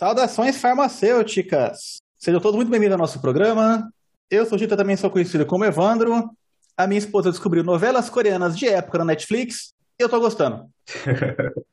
[0.00, 1.98] Saudações farmacêuticas!
[2.18, 3.92] Sejam todos muito bem-vindos ao nosso programa.
[4.30, 6.30] Eu sou Gita, também sou conhecido como Evandro.
[6.74, 10.64] A minha esposa descobriu novelas coreanas de época na Netflix e eu tô gostando.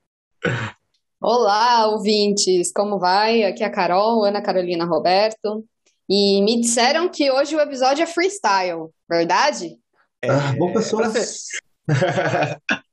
[1.22, 2.70] Olá, ouvintes!
[2.74, 3.44] Como vai?
[3.44, 5.64] Aqui é a Carol, Ana Carolina Roberto.
[6.10, 9.78] E me disseram que hoje o episódio é freestyle, verdade?
[10.22, 11.48] É, ah, bom, pessoas.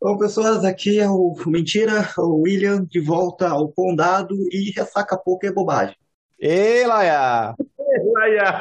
[0.00, 5.46] bom, pessoas, aqui é o Mentira, o William, de volta ao Condado e ressaca pouco
[5.46, 5.96] é bobagem.
[6.38, 7.54] Ei, Laia!
[7.58, 8.52] Ei, Laia!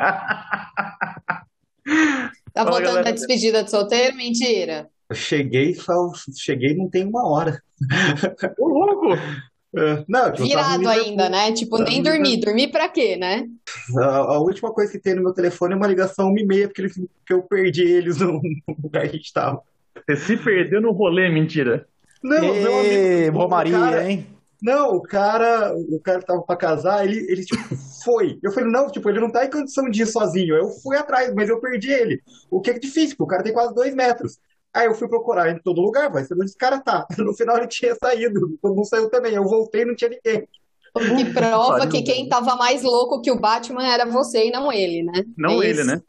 [2.53, 4.15] Tá voltando da despedida de solteiro?
[4.15, 4.89] Mentira!
[5.09, 7.61] Eu cheguei, só, cheguei não tem uma hora.
[8.57, 9.17] Ô, louco!
[9.75, 11.51] É, não, tipo, Virado ainda, né?
[11.51, 12.37] Tipo, nem dormir.
[12.37, 13.47] Dormir pra quê, né?
[13.97, 16.67] A, a, última coisa que tem no meu telefone é uma ligação uma e meia,
[16.67, 18.39] porque, eles, porque eu perdi eles no,
[18.83, 19.61] lugar que a gente tava.
[20.05, 21.87] Você se perdeu no rolê, mentira.
[22.23, 23.37] Não, Ei, meu amigo.
[23.37, 24.27] Romaria, cara, hein?
[24.61, 27.61] Não, o cara, o cara que tava pra casar, ele, ele tipo,
[28.03, 28.39] foi.
[28.41, 30.55] Eu falei, não, tipo, ele não tá em condição de ir sozinho.
[30.55, 32.21] Eu fui atrás, mas eu perdi ele.
[32.49, 34.37] O que é difícil, porque o cara tem quase dois metros.
[34.73, 37.05] Aí eu fui procurar em todo lugar, vai ser onde esse cara tá.
[37.19, 39.33] No final ele tinha saído, todo mundo saiu também.
[39.33, 40.47] Eu voltei e não tinha ninguém.
[40.95, 44.71] O que prova que quem tava mais louco que o Batman era você e não
[44.71, 45.23] ele, né?
[45.35, 45.85] Não é ele, isso.
[45.85, 46.01] né?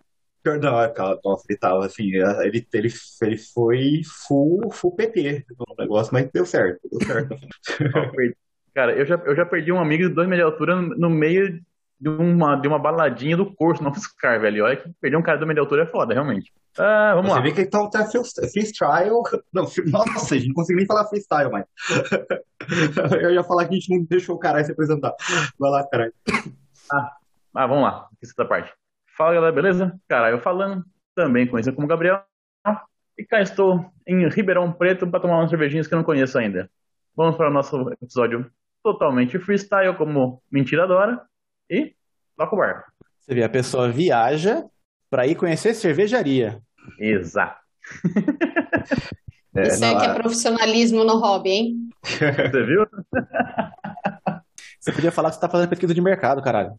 [0.45, 0.93] Não, é,
[1.25, 6.45] nossa, ele tava assim, ele, ele, ele foi full, full PT no negócio, mas deu
[6.45, 7.37] certo, deu certo.
[8.75, 11.61] Cara, eu já, eu já perdi um amigo de dois metros de altura no meio
[12.01, 14.65] de uma, de uma baladinha do curso no Oscar, velho.
[14.65, 16.53] Olha que perder um cara do meio de altura é foda, realmente.
[16.77, 17.43] Ah, vamos Você lá.
[17.43, 19.23] vê que então tá freestyle.
[19.53, 21.65] Não, nossa, a gente não conseguiu nem falar freestyle, mas.
[23.23, 25.15] eu ia falar que a gente não deixou o cara se apresentar.
[25.59, 26.13] Vai lá, caralho.
[26.93, 27.13] Ah,
[27.55, 28.09] ah, vamos lá.
[28.21, 28.73] Essa parte.
[29.17, 30.01] Fala, galera, beleza?
[30.09, 30.85] Cara, eu falando,
[31.15, 32.25] também conhecido como Gabriel.
[33.17, 36.69] E cá estou em Ribeirão Preto para tomar umas cervejinhas que eu não conheço ainda.
[37.17, 38.51] Vamos para o nosso episódio
[38.83, 41.25] totalmente freestyle, como mentira adora.
[41.71, 41.95] E
[42.37, 42.91] toca o barco.
[43.21, 44.65] Você vê, a pessoa viaja
[45.09, 46.61] para ir conhecer cervejaria.
[46.99, 47.61] Exato.
[49.55, 51.89] É, Isso é que é profissionalismo no hobby, hein?
[52.03, 52.85] Você viu?
[54.81, 56.79] Você podia falar que você está fazendo pesquisa de mercado, caralho.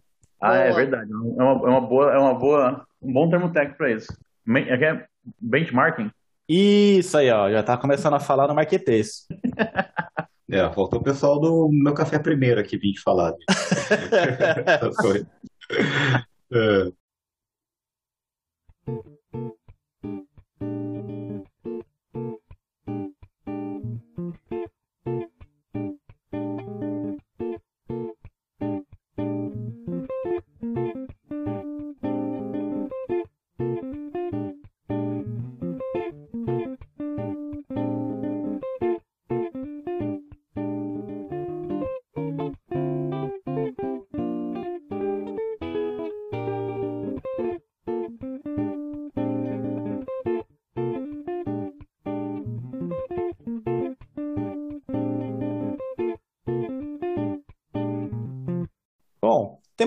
[0.52, 0.82] Ah, é boa.
[0.82, 1.12] é verdade.
[1.12, 4.14] É uma, é uma, boa, é uma boa, um bom termo técnico para isso.
[4.48, 5.06] É, é
[5.40, 6.12] benchmarking?
[6.48, 7.50] Isso aí, ó.
[7.50, 9.28] Já tá começando a falar no marketês.
[10.48, 13.34] É, faltou o pessoal do meu café primeiro aqui vir falar.
[16.54, 16.92] é.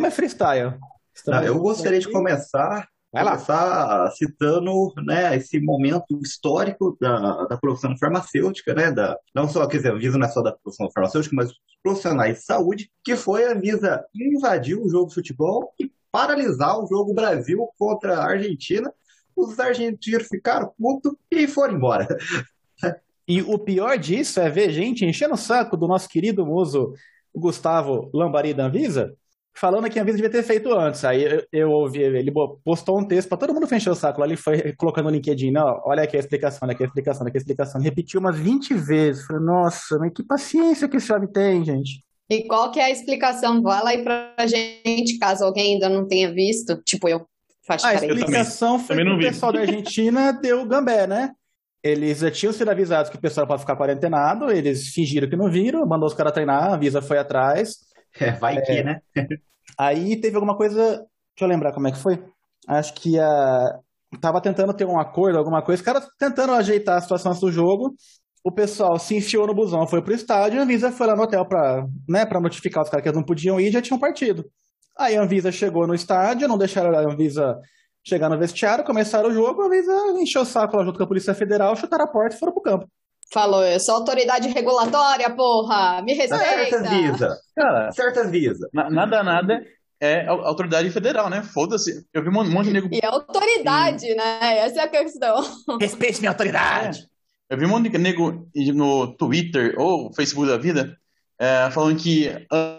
[0.07, 0.79] É freestyle.
[1.29, 8.75] Ah, eu gostaria de começar, começar citando né, esse momento histórico da, da profissão farmacêutica,
[8.75, 11.51] né, da, não só, quer dizer, a Visa não é só da profissão farmacêutica, mas
[11.51, 16.79] os profissionais de saúde, que foi a Visa invadir o jogo de futebol e paralisar
[16.79, 18.93] o jogo Brasil contra a Argentina.
[19.37, 22.09] Os argentinos ficaram putos e foram embora.
[23.27, 26.95] E o pior disso é ver gente enchendo o saco do nosso querido muso
[27.35, 29.15] Gustavo Lambari da Visa,
[29.59, 31.05] falando que a Visa devia ter feito antes.
[31.05, 32.33] Aí eu, eu ouvi, ele
[32.65, 35.51] postou um texto para todo mundo fechar o saco lá, ele foi colocando no LinkedIn,
[35.51, 37.81] não, olha aqui a explicação, olha aqui a explicação, olha aqui a explicação.
[37.81, 39.27] Ele repetiu umas 20 vezes.
[39.27, 42.03] Falei, nossa, mas que paciência que esse homem tem, gente.
[42.31, 43.63] E qual que é a explicação?
[43.63, 47.27] Fala aí pra gente, caso alguém ainda não tenha visto, tipo eu.
[47.67, 51.33] Faz a explicação foi que o pessoal da Argentina deu gambé, né?
[51.83, 55.51] Eles já tinham sido avisados que o pessoal pode ficar quarentenado, eles fingiram que não
[55.51, 57.88] viram, mandou os caras treinar, a Visa foi atrás.
[58.21, 59.01] É, vai é, que, né?
[59.79, 60.79] Aí teve alguma coisa.
[60.81, 62.23] Deixa eu lembrar como é que foi.
[62.67, 63.79] Acho que a.
[64.21, 65.81] Tava tentando ter um acordo, alguma coisa.
[65.81, 67.95] Os caras tentando ajeitar a situação do jogo.
[68.43, 70.61] O pessoal se enfiou no busão, foi pro estádio.
[70.61, 73.27] A Anvisa foi lá no hotel pra, né, pra notificar os caras que eles não
[73.27, 74.45] podiam ir e já tinham partido.
[74.99, 77.59] Aí a Anvisa chegou no estádio, não deixaram a Anvisa
[78.03, 79.63] chegar no vestiário, começaram o jogo.
[79.63, 82.39] A Anvisa encheu o saco lá junto com a Polícia Federal, chutaram a porta e
[82.39, 82.89] foram pro campo.
[83.33, 86.01] Falou, eu sou autoridade regulatória, porra!
[86.03, 86.45] Me respeita!
[86.47, 87.39] Certas Visa!
[87.55, 88.69] Cara, certas Visa!
[88.73, 89.65] Na, nada, nada
[90.01, 91.43] é autoridade federal, né?
[91.43, 92.07] Foda-se.
[92.13, 92.89] Eu vi um monte de nego.
[92.91, 94.15] E autoridade, e...
[94.15, 94.59] né?
[94.59, 95.43] Essa é a questão.
[95.81, 97.01] Respeite minha autoridade!
[97.51, 97.55] É.
[97.55, 100.97] Eu vi um monte de nego no Twitter ou Facebook da vida
[101.39, 102.29] é, falando que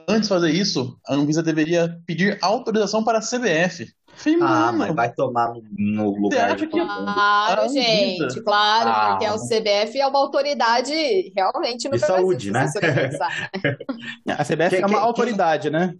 [0.08, 3.88] antes de fazer isso, a Anvisa deveria pedir autorização para a CBF.
[4.20, 9.30] Falei, ah, mas vai tomar no, no lugar de Claro, ah, gente, claro, ah, porque
[9.30, 12.66] o CBF é uma autoridade realmente no de saúde, né?
[14.28, 15.74] a CBF que, é uma que, autoridade, que...
[15.74, 15.94] né?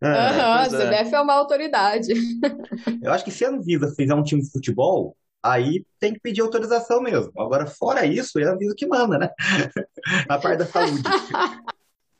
[0.00, 1.16] É, uhum, a CBF é.
[1.16, 2.12] é uma autoridade.
[3.02, 6.40] Eu acho que se a Anvisa fizer um time de futebol, aí tem que pedir
[6.40, 7.30] autorização mesmo.
[7.38, 9.28] Agora, fora isso, é a Anvisa que manda, né?
[10.28, 11.02] a parte da saúde.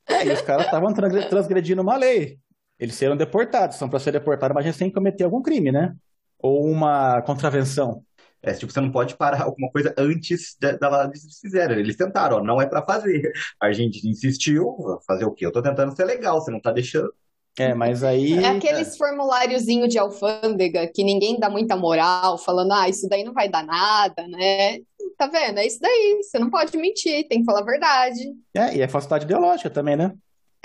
[0.08, 2.38] É, e os caras estavam transgredindo uma lei.
[2.78, 5.94] Eles serão deportados, são para ser deportados, mas eles têm que cometer algum crime, né?
[6.38, 8.04] Ou uma contravenção.
[8.42, 11.74] É, tipo, você não pode parar alguma coisa antes da, da eles fizeram.
[11.74, 13.32] Eles tentaram, ó, não é para fazer.
[13.60, 14.76] A gente insistiu,
[15.06, 15.46] fazer o quê?
[15.46, 17.12] Eu tô tentando ser legal, você não tá deixando.
[17.58, 18.34] É, mas aí.
[18.34, 18.96] É aqueles é.
[18.98, 23.64] formuláriozinho de alfândega que ninguém dá muita moral, falando, ah, isso daí não vai dar
[23.64, 24.78] nada, né?
[25.16, 25.58] Tá vendo?
[25.58, 26.20] É isso daí.
[26.22, 28.32] Você não pode mentir, tem que falar a verdade.
[28.54, 30.12] É, e é falsidade ideológica também, né?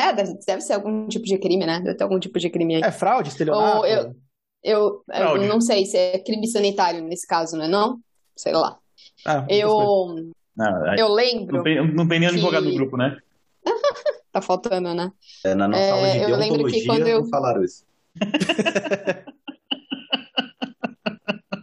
[0.02, 1.80] É, deve ser algum tipo de crime, né?
[1.80, 2.82] Deve ter algum tipo de crime aí.
[2.82, 3.78] É fraude, estelionato?
[3.78, 4.16] Ou eu,
[4.64, 7.68] eu, eu não sei se é crime sanitário nesse caso, né?
[7.68, 8.00] Não?
[8.36, 8.78] Sei lá.
[9.26, 11.58] Ah, eu, não, eu lembro.
[11.58, 12.36] Não tem, não tem nem que...
[12.36, 13.18] advogado no grupo, né?
[14.32, 15.12] tá faltando, né?
[15.46, 17.26] É, na nossa é, aula de eu lembro que quando eu...
[17.26, 17.86] falaram isso.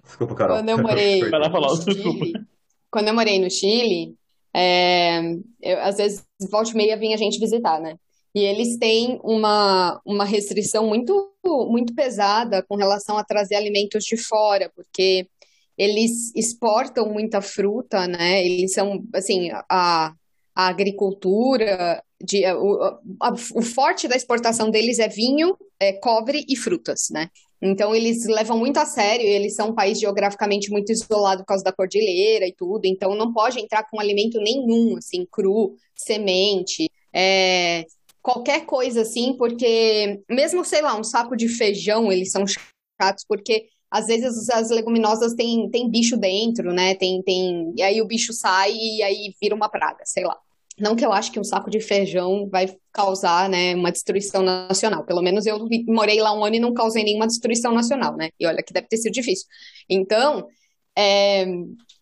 [0.05, 0.57] Desculpa, Carol.
[0.57, 2.33] Quando eu morei Vai lá falar, no Chile,
[2.91, 4.17] quando eu morei no Chile,
[4.55, 5.21] é,
[5.61, 7.97] eu, às vezes, volta e meia vinha a gente visitar, né?
[8.35, 14.17] E eles têm uma, uma restrição muito, muito pesada com relação a trazer alimentos de
[14.17, 15.27] fora, porque
[15.77, 18.45] eles exportam muita fruta, né?
[18.45, 20.13] Eles são, assim, a,
[20.55, 22.83] a agricultura, de, o,
[23.21, 27.31] a, o forte da exportação deles é vinho, é cobre e frutas, né?
[27.63, 31.65] Então eles levam muito a sério, eles são um país geograficamente muito isolado por causa
[31.65, 37.85] da cordilheira e tudo, então não pode entrar com alimento nenhum, assim, cru, semente, é,
[38.23, 43.69] qualquer coisa assim, porque mesmo, sei lá, um saco de feijão, eles são chatos, porque
[43.91, 46.95] às vezes as leguminosas têm, têm bicho dentro, né?
[46.95, 50.37] Tem, tem, e aí o bicho sai e aí vira uma praga, sei lá.
[50.79, 55.05] Não que eu acho que um saco de feijão vai causar, né, uma destruição nacional.
[55.05, 58.29] Pelo menos eu morei lá um ano e não causei nenhuma destruição nacional, né?
[58.39, 59.47] E olha que deve ter sido difícil.
[59.89, 60.47] Então,
[60.97, 61.47] é,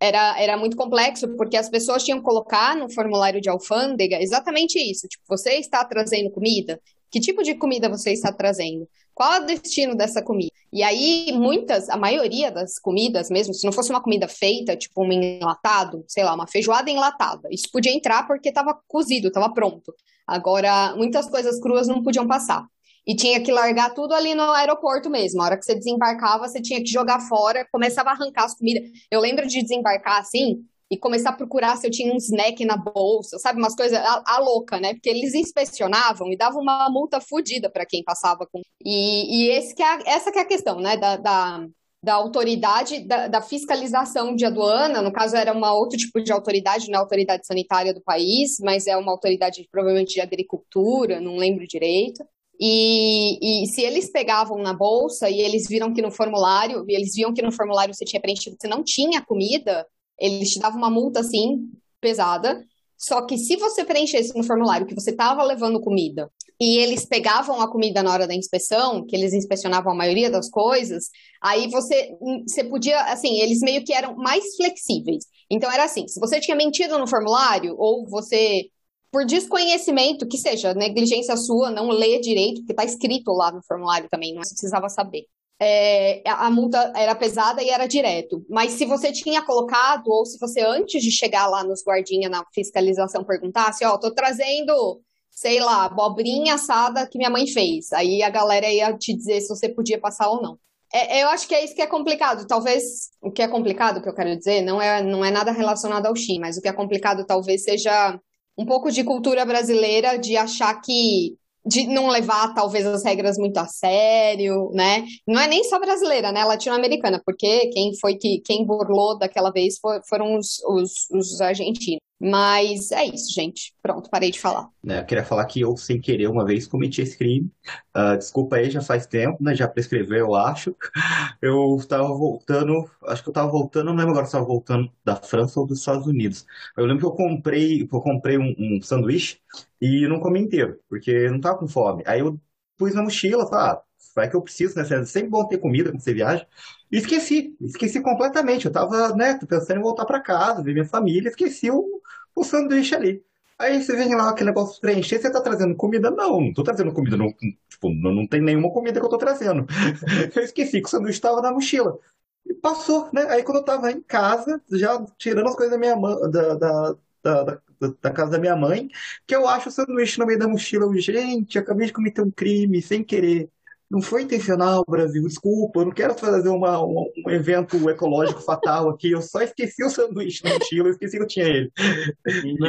[0.01, 4.79] era, era muito complexo, porque as pessoas tinham que colocar no formulário de alfândega exatamente
[4.79, 5.09] isso.
[5.09, 6.81] Tipo, você está trazendo comida?
[7.11, 8.89] Que tipo de comida você está trazendo?
[9.15, 10.53] Qual é o destino dessa comida?
[10.73, 15.03] E aí, muitas, a maioria das comidas, mesmo se não fosse uma comida feita, tipo
[15.03, 19.95] um enlatado, sei lá, uma feijoada enlatada, isso podia entrar porque estava cozido, estava pronto.
[20.27, 22.67] Agora, muitas coisas cruas não podiam passar.
[23.07, 25.41] E tinha que largar tudo ali no aeroporto mesmo.
[25.41, 28.83] A hora que você desembarcava, você tinha que jogar fora, começava a arrancar as comidas.
[29.11, 32.77] Eu lembro de desembarcar assim e começar a procurar se eu tinha um snack na
[32.77, 33.59] bolsa, sabe?
[33.59, 34.95] Umas coisas a, a louca, né?
[34.95, 38.61] Porque eles inspecionavam e davam uma multa fodida para quem passava com.
[38.85, 40.97] E, e esse que é, essa que é a questão, né?
[40.97, 41.67] Da, da,
[42.03, 46.89] da autoridade da, da, fiscalização de aduana, no caso era uma outro tipo de autoridade,
[46.89, 51.67] não é autoridade sanitária do país, mas é uma autoridade provavelmente de agricultura, não lembro
[51.67, 52.25] direito.
[52.59, 57.33] E, e, se eles pegavam na bolsa e eles viram que no formulário, eles viam
[57.33, 59.87] que no formulário você tinha preenchido, você não tinha comida,
[60.19, 61.71] eles te davam uma multa assim,
[62.01, 62.65] pesada.
[62.97, 67.61] Só que se você preenchesse no formulário que você estava levando comida e eles pegavam
[67.61, 71.11] a comida na hora da inspeção, que eles inspecionavam a maioria das coisas,
[71.43, 72.11] aí você,
[72.49, 75.27] você podia, assim, eles meio que eram mais flexíveis.
[75.51, 78.71] Então era assim, se você tinha mentido no formulário ou você
[79.11, 84.09] por desconhecimento, que seja negligência sua, não lê direito, porque está escrito lá no formulário
[84.11, 85.25] também, não precisava saber.
[85.59, 88.45] É, a multa era pesada e era direto.
[88.49, 92.45] Mas se você tinha colocado, ou se você antes de chegar lá nos guardinhas na
[92.55, 97.93] fiscalização perguntasse, ó, oh, tô trazendo, sei lá, abobrinha assada que minha mãe fez.
[97.93, 100.59] Aí a galera ia te dizer se você podia passar ou não.
[100.93, 102.47] É, eu acho que é isso que é complicado.
[102.47, 106.07] Talvez o que é complicado, que eu quero dizer, não é, não é nada relacionado
[106.07, 108.21] ao Xi, mas o que é complicado talvez seja
[108.57, 111.37] um pouco de cultura brasileira de achar que
[111.67, 115.05] de não levar talvez as regras muito a sério, né?
[115.27, 116.45] Não é nem só brasileira, né?
[116.45, 119.77] Latino-americana, porque quem foi que quem burlou daquela vez
[120.09, 122.06] foram os, os, os argentinos.
[122.19, 123.75] Mas é isso, gente.
[123.83, 124.69] Pronto, parei de falar.
[124.89, 127.51] É, eu queria falar que eu, sem querer, uma vez cometi esse crime.
[127.95, 129.55] Uh, desculpa aí, já faz tempo, né?
[129.55, 130.75] Já prescreveu, eu acho.
[131.43, 135.17] Eu estava voltando, acho que eu estava voltando, não lembro agora se estava voltando da
[135.17, 136.47] França ou dos Estados Unidos.
[136.77, 139.39] Eu lembro que eu comprei, eu comprei um, um sanduíche
[139.81, 142.03] e não comi inteiro, porque não estava com fome.
[142.07, 142.41] Aí eu
[142.77, 143.83] pus na mochila, ah,
[144.17, 144.83] vai que eu preciso, né?
[144.83, 146.47] É sempre bom ter comida quando você viaja.
[146.91, 148.67] E esqueci, esqueci completamente.
[148.67, 152.01] Eu tava, né, pensando em voltar para casa, ver minha família, esqueci o,
[152.35, 153.23] o sanduíche ali.
[153.59, 156.11] Aí você vem lá aquele negócio preencher, você tá trazendo comida?
[156.11, 157.17] Não, não tô trazendo comida.
[157.17, 157.33] Não,
[157.69, 159.67] tipo, não, não tem nenhuma comida que eu tô trazendo.
[160.35, 161.99] Eu esqueci que o sanduíche estava na mochila.
[162.47, 163.23] E passou, né?
[163.31, 166.97] Aí quando eu tava em casa, já tirando as coisas da minha mãe, da, da,
[167.23, 167.63] da,
[168.03, 168.89] da casa da minha mãe,
[169.27, 170.85] que eu acho o sanduíche no meio da mochila.
[170.85, 173.51] Eu, gente, acabei de cometer um crime sem querer.
[173.91, 178.91] Não foi intencional, Brasil, desculpa, eu não quero fazer uma, um, um evento ecológico fatal
[178.91, 181.73] aqui, eu só esqueci o sanduíche na mochila, eu esqueci que eu tinha ele.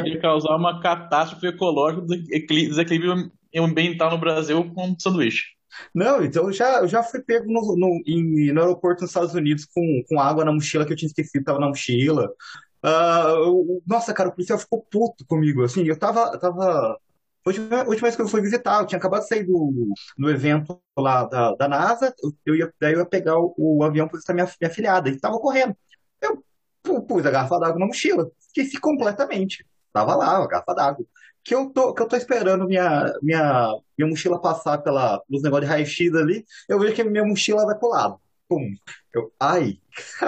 [0.06, 5.58] Ia causar uma catástrofe ecológica, desequilíbrio ambiental no Brasil com sanduíche.
[5.94, 9.34] Não, então eu já, eu já fui pego no, no, em, no aeroporto nos Estados
[9.34, 12.30] Unidos com, com água na mochila que eu tinha esquecido, tava na mochila.
[12.84, 16.96] Uh, eu, nossa, cara, o policial ficou puto comigo, assim, eu tava, tava
[17.46, 20.80] última, última vez que eu fui visitar, eu tinha acabado de sair do, do evento
[20.96, 22.14] lá da, da NASA,
[22.44, 25.18] eu ia, daí eu ia pegar o, o avião para visitar minha, minha filhada, e
[25.18, 25.76] tava correndo.
[26.20, 29.66] Eu pus a garrafa d'água na mochila, esqueci completamente.
[29.92, 31.06] Tava lá, a garrafa d'água.
[31.44, 35.68] Que eu tô, que eu tô esperando minha, minha, minha mochila passar pela, pelos negócios
[35.68, 38.20] de raio-x ali, eu vejo que minha mochila vai pro lado.
[38.48, 38.74] Pum.
[39.14, 39.78] Eu, ai,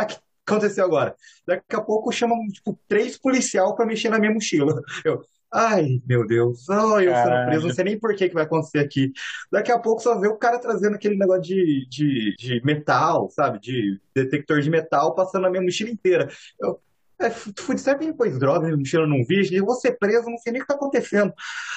[0.08, 1.14] que aconteceu agora?
[1.46, 4.82] Daqui a pouco chamam, tipo, três policial para mexer na minha mochila.
[5.04, 8.78] Eu, Ai, meu Deus, ai, eu preso, não sei nem por que que vai acontecer
[8.78, 9.12] aqui.
[9.50, 13.58] Daqui a pouco só vê o cara trazendo aquele negócio de, de, de metal, sabe?
[13.58, 16.28] De detector de metal passando a minha mochila inteira.
[16.60, 16.80] Eu,
[17.20, 20.38] é, fui de certo depois droga, minha mochila não vi, eu vou ser preso, não
[20.38, 21.34] sei nem o que tá acontecendo.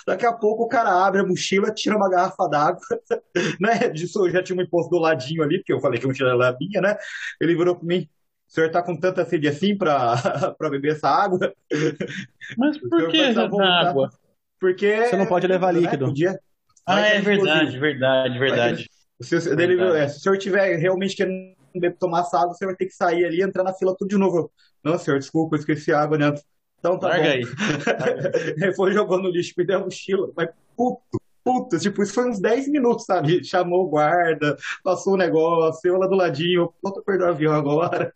[0.07, 2.79] Daqui a pouco o cara abre a mochila, tira uma garrafa d'água,
[3.59, 3.89] né?
[3.89, 6.31] Disso eu já tinha um imposto do ladinho ali, porque eu falei que a mochila
[6.31, 6.95] era minha, né?
[7.41, 8.07] Ele virou pra mim,
[8.53, 10.15] senhor está com tanta sede assim para
[10.69, 11.53] beber essa água?
[12.57, 14.09] Mas por que essa água?
[14.59, 15.07] Porque.
[15.07, 16.05] Você não pode levar né, líquido.
[16.05, 16.39] Podia...
[16.85, 18.89] Ah, é verdade, verdade, verdade.
[19.21, 21.55] Se, se, dele, é, se o senhor tiver realmente querendo
[21.97, 24.17] tomar essa água, você vai ter que sair ali e entrar na fila tudo de
[24.17, 24.51] novo.
[24.83, 26.43] Não, senhor, desculpa, eu esqueci a água dentro.
[26.79, 27.29] Então tá Larga bom.
[27.29, 28.73] aí.
[28.75, 30.29] Foi jogando no lixo, me deu a mochila.
[30.35, 31.01] Mas puto,
[31.43, 33.43] puta, tipo, isso foi uns 10 minutos, sabe?
[33.43, 37.53] Chamou o guarda, passou o negócio, eu lá do ladinho, eu tô perdendo o avião
[37.53, 38.13] agora.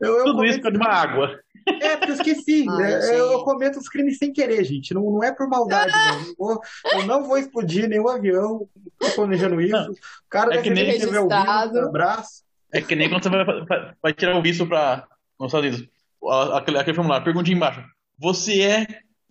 [0.00, 0.50] Eu, eu Tudo cometo...
[0.50, 1.40] isso por uma água.
[1.66, 2.66] É, porque eu esqueci.
[2.70, 3.20] Ai, né?
[3.20, 4.94] eu, cometo os crimes sem querer, gente.
[4.94, 6.18] Não, não é por maldade, não.
[6.20, 8.68] Eu, vou, eu não vou explodir nenhum avião.
[8.98, 9.90] Tô planejando isso.
[9.90, 12.42] O cara é que nem tiver o abraço.
[12.72, 15.06] É que nem quando você vai, vai tirar o visto para
[15.38, 15.88] os Estados Unidos.
[16.54, 17.84] Aquele, aquele formulário, pergunta embaixo.
[18.18, 18.86] Você é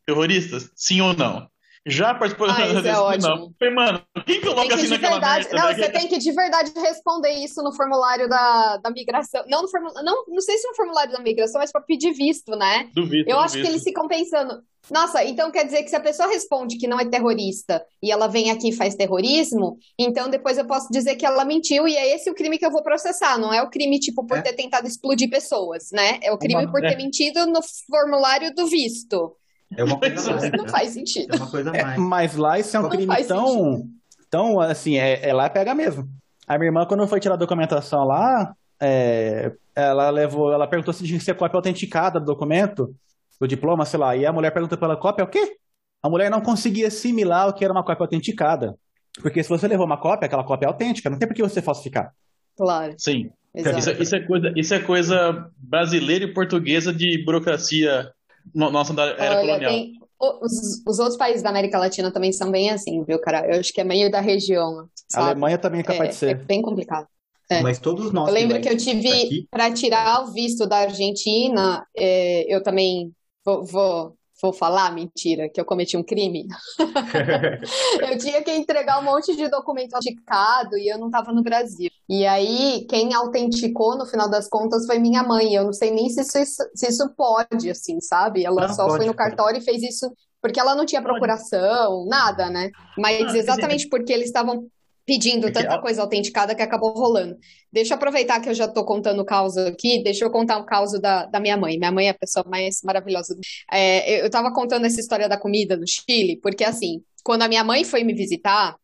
[0.06, 0.58] terrorista?
[0.76, 1.50] Sim ou não?
[1.86, 3.36] Já participou ah, isso é ótimo.
[3.36, 3.54] Não.
[3.58, 5.76] Falei, mano, quem coloca assim naquela verdade, merda, Não, né?
[5.76, 9.44] você tem que de verdade responder isso no formulário da, da migração.
[9.48, 12.56] Não, no formulário, não, não sei se no formulário da migração, mas para pedir visto,
[12.56, 12.90] né?
[12.94, 13.66] Do visto, Eu do acho visto.
[13.66, 17.00] que eles ficam pensando, nossa, então quer dizer que se a pessoa responde que não
[17.00, 21.26] é terrorista e ela vem aqui e faz terrorismo, então depois eu posso dizer que
[21.26, 24.00] ela mentiu e é esse o crime que eu vou processar, não é o crime
[24.00, 24.42] tipo por é.
[24.42, 26.20] ter tentado explodir pessoas, né?
[26.22, 26.98] É o crime Uma, por ter é.
[26.98, 27.60] mentido no
[27.90, 29.36] formulário do visto.
[29.76, 30.52] É uma coisa mais.
[30.52, 31.34] Não faz sentido.
[31.34, 31.84] É uma coisa mais.
[31.84, 33.84] É, mas lá isso é um não crime tão,
[34.30, 36.08] tão, assim, é, é lá pega mesmo.
[36.48, 41.06] A minha irmã, quando foi tirar a documentação lá, é, ela levou, ela perguntou se
[41.06, 42.94] tinha que ser cópia autenticada do documento,
[43.40, 45.56] do diploma, sei lá, e a mulher perguntou pela cópia, o quê?
[46.04, 48.76] A mulher não conseguia assimilar o que era uma cópia autenticada.
[49.22, 51.62] Porque se você levou uma cópia, aquela cópia é autêntica, não tem por que você
[51.62, 52.12] falsificar.
[52.58, 52.96] Claro.
[52.98, 53.30] Sim.
[53.54, 58.10] Isso, isso, é coisa, isso é coisa brasileira e portuguesa de burocracia
[58.54, 59.72] nossa era Olha, colonial.
[59.72, 63.48] Tem, os, os, outros países da América Latina também são bem assim, viu, cara?
[63.48, 64.88] Eu acho que é meio da região.
[65.10, 65.26] Sabe?
[65.26, 66.30] A Alemanha também é capaz é, de ser.
[66.30, 67.08] É bem complicado.
[67.50, 67.62] É.
[67.62, 68.28] Mas todos nós.
[68.28, 73.12] Eu lembro que eu tive, para tirar o visto da Argentina, é, eu também
[73.44, 76.48] vou, vou, vou falar mentira, que eu cometi um crime.
[78.10, 81.90] eu tinha que entregar um monte de documento autenticado e eu não estava no Brasil.
[82.10, 85.54] E aí, quem autenticou no final das contas foi minha mãe.
[85.54, 88.44] Eu não sei nem se isso, se isso pode, assim, sabe?
[88.44, 89.64] Ela não, só pode, foi no cartório pode.
[89.64, 92.72] e fez isso porque ela não tinha procuração, nada, né?
[92.98, 94.68] Mas ah, exatamente porque eles estavam
[95.12, 97.38] pedindo tanta coisa autenticada que acabou rolando.
[97.70, 100.66] Deixa eu aproveitar que eu já estou contando o caos aqui, deixa eu contar o
[100.66, 101.78] caos da, da minha mãe.
[101.78, 103.38] Minha mãe é a pessoa mais maravilhosa.
[103.70, 107.62] É, eu estava contando essa história da comida no Chile, porque assim, quando a minha
[107.62, 108.78] mãe foi me visitar,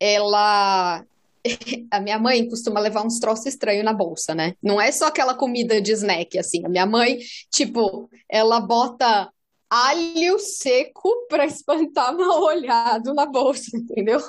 [0.00, 1.04] ela.
[1.90, 4.54] A minha mãe costuma levar uns troços estranhos na bolsa, né?
[4.62, 6.64] Não é só aquela comida de snack, assim.
[6.64, 7.18] A minha mãe,
[7.52, 9.30] tipo, ela bota
[9.68, 14.20] alho seco para espantar mal olhado na bolsa, entendeu?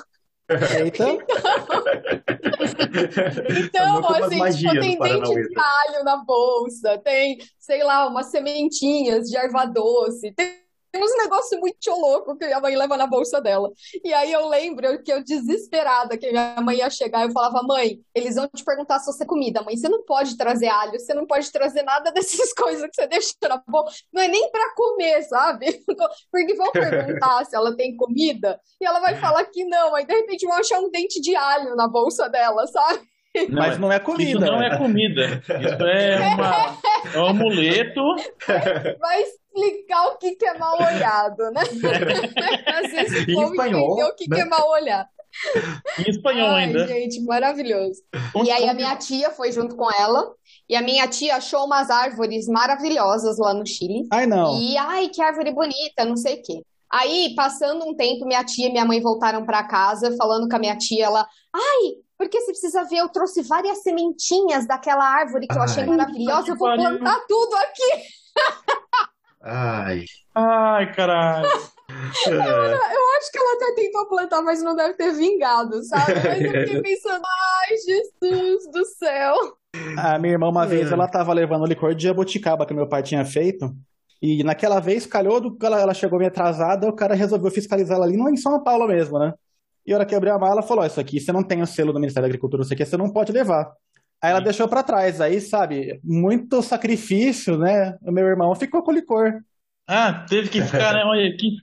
[0.48, 1.04] Eita.
[3.66, 9.36] então, assim, tipo, tem dente de alho na bolsa, tem, sei lá, umas sementinhas de
[9.36, 10.65] erva doce, tem
[11.02, 13.70] uns negócios muito loucos que a mãe leva na bolsa dela.
[14.04, 18.00] E aí eu lembro que eu desesperada, que minha mãe ia chegar, eu falava, mãe,
[18.14, 19.62] eles vão te perguntar se você é comida.
[19.62, 23.06] Mãe, você não pode trazer alho, você não pode trazer nada dessas coisas que você
[23.06, 23.96] deixa na bolsa.
[24.12, 25.84] Não é nem para comer, sabe?
[26.30, 29.94] Porque vão perguntar se ela tem comida e ela vai falar que não.
[29.94, 33.15] Aí de repente vão achar um dente de alho na bolsa dela, sabe?
[33.48, 34.30] Não, Mas não é comida.
[34.30, 35.42] Isso não é comida.
[35.60, 36.78] Isso é, uma,
[37.14, 38.02] é um amuleto.
[38.98, 41.62] Vai explicar o que, que é mal olhado, né?
[42.66, 44.36] Às vezes o povo espanhol, o que, né?
[44.36, 45.08] que é mal olhado.
[45.98, 46.86] Em espanhol Ai, ainda.
[46.86, 48.00] gente, maravilhoso.
[48.44, 50.32] e aí a minha tia foi junto com ela.
[50.68, 54.06] E a minha tia achou umas árvores maravilhosas lá no Chile.
[54.12, 54.60] Ai, não.
[54.60, 56.62] E, ai, que árvore bonita, não sei o quê.
[56.90, 60.58] Aí, passando um tempo, minha tia e minha mãe voltaram para casa, falando com a
[60.58, 65.56] minha tia, ela, ai, porque você precisa ver, eu trouxe várias sementinhas daquela árvore que
[65.56, 68.02] eu achei maravilhosa, eu vou plantar tudo aqui.
[69.42, 70.04] Ai.
[70.34, 71.48] Ai, caralho.
[72.26, 76.12] Eu, eu, acho que ela até tentou plantar, mas não deve ter vingado, sabe?
[76.28, 79.34] Mas eu fiquei pensando, ai, Jesus do céu.
[79.96, 80.92] A minha irmã, uma vez, é.
[80.92, 83.74] ela tava levando licor de jabuticaba que meu pai tinha feito.
[84.20, 88.04] E naquela vez, calhou, do, ela, ela chegou meio atrasada, o cara resolveu fiscalizar ela
[88.04, 89.32] ali, não em São Paulo mesmo, né?
[89.86, 91.92] E a hora que abriu a mala, falou: Isso aqui você não tem o selo
[91.92, 93.72] do Ministério da Agricultura, isso aqui você não pode levar.
[94.20, 94.44] Aí ela Sim.
[94.44, 95.20] deixou para trás.
[95.20, 97.96] Aí, sabe, muito sacrifício, né?
[98.02, 99.40] O meu irmão ficou com licor.
[99.86, 101.04] Ah, teve que ficar, né?
[101.04, 101.58] Olha que,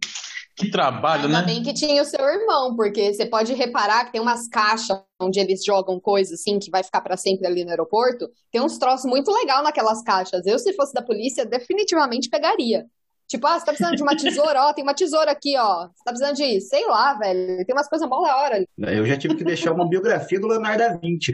[0.55, 1.45] que trabalho, Ainda né?
[1.45, 5.39] bem que tinha o seu irmão, porque você pode reparar que tem umas caixas onde
[5.39, 8.29] eles jogam coisas assim que vai ficar para sempre ali no aeroporto.
[8.51, 10.45] Tem uns troços muito legal naquelas caixas.
[10.45, 12.85] Eu, se fosse da polícia, definitivamente pegaria.
[13.33, 14.61] Tipo, ah, você tá precisando de uma tesoura?
[14.61, 15.87] Ó, tem uma tesoura aqui, ó.
[15.87, 17.65] Você tá precisando de, sei lá, velho.
[17.65, 18.63] Tem umas coisas mó da hora.
[18.77, 21.33] Eu já tive que deixar uma biografia do Leonardo da Vinci.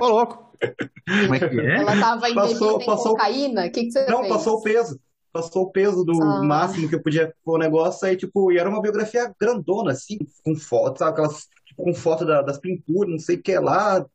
[0.00, 0.56] Ô, louco.
[1.04, 1.78] Como é que é?
[1.78, 3.12] Ela tava passou, passou...
[3.16, 3.66] cocaína?
[3.66, 4.32] O que, que você Não, fez?
[4.32, 5.00] passou o peso.
[5.32, 6.44] Passou o peso do ah.
[6.44, 8.06] máximo que eu podia pôr o negócio.
[8.06, 11.10] Aí, tipo, e era uma biografia grandona, assim, com foto, sabe?
[11.10, 14.06] Aquelas, tipo, com foto da, das pinturas, não sei o que lá.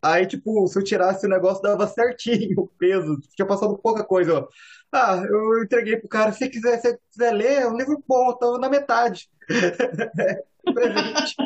[0.00, 3.18] Aí, tipo, se eu tirasse o negócio, dava certinho o peso.
[3.34, 4.48] Tinha passado pouca coisa, ó.
[4.92, 6.32] Ah, eu entreguei pro cara.
[6.32, 9.26] Se quiser, se quiser ler, é um livro bom, tô na metade.
[10.62, 11.36] Presente.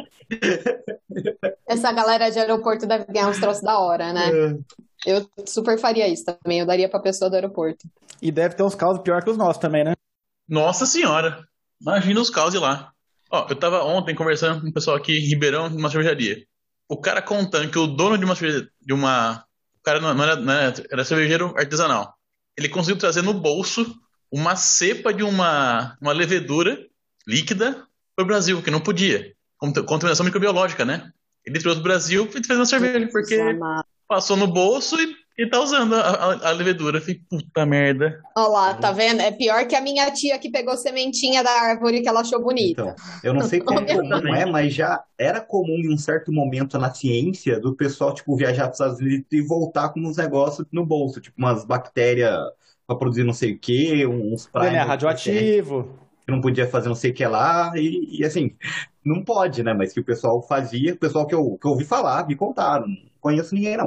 [1.67, 4.31] Essa galera de aeroporto deve ganhar uns troços da hora, né?
[4.31, 4.59] É.
[5.07, 6.59] Eu super faria isso também.
[6.59, 7.89] Eu daria pra pessoa do aeroporto.
[8.21, 9.95] E deve ter uns causos pior que os nossos também, né?
[10.49, 11.47] Nossa senhora!
[11.81, 12.91] Imagina os causos lá.
[13.31, 16.45] Ó, eu tava ontem conversando com o pessoal aqui em Ribeirão, numa cervejaria.
[16.89, 19.45] O cara contando que o dono de uma de uma.
[19.79, 22.16] O cara não era, não era, era cervejeiro artesanal
[22.57, 23.95] ele conseguiu trazer no bolso
[24.31, 26.79] uma cepa de uma, uma levedura
[27.27, 29.35] líquida para o Brasil, que não podia.
[29.59, 31.11] Contaminação microbiológica, né?
[31.45, 33.39] Ele trouxe do Brasil e fez uma cerveja, porque
[34.09, 36.99] passou no bolso e, e tá usando a, a, a levedura.
[36.99, 38.21] Eu falei, puta merda.
[38.37, 39.21] Olha lá, tá vendo?
[39.21, 42.83] É pior que a minha tia que pegou sementinha da árvore que ela achou bonita.
[42.83, 46.79] Então, eu não sei como comum é, mas já era comum em um certo momento
[46.79, 50.67] na ciência do pessoal, tipo, viajar para os Estados Unidos e voltar com uns negócios
[50.73, 52.39] no bolso, tipo, umas bactérias
[52.87, 54.75] para produzir não sei o que, uns praias.
[54.75, 58.57] É radioativo que não podia fazer não sei o que lá, e, e, assim,
[59.05, 59.73] não pode, né?
[59.73, 62.87] Mas que o pessoal fazia, o pessoal que eu, que eu ouvi falar, me contaram,
[63.21, 63.87] conheço ninguém, não.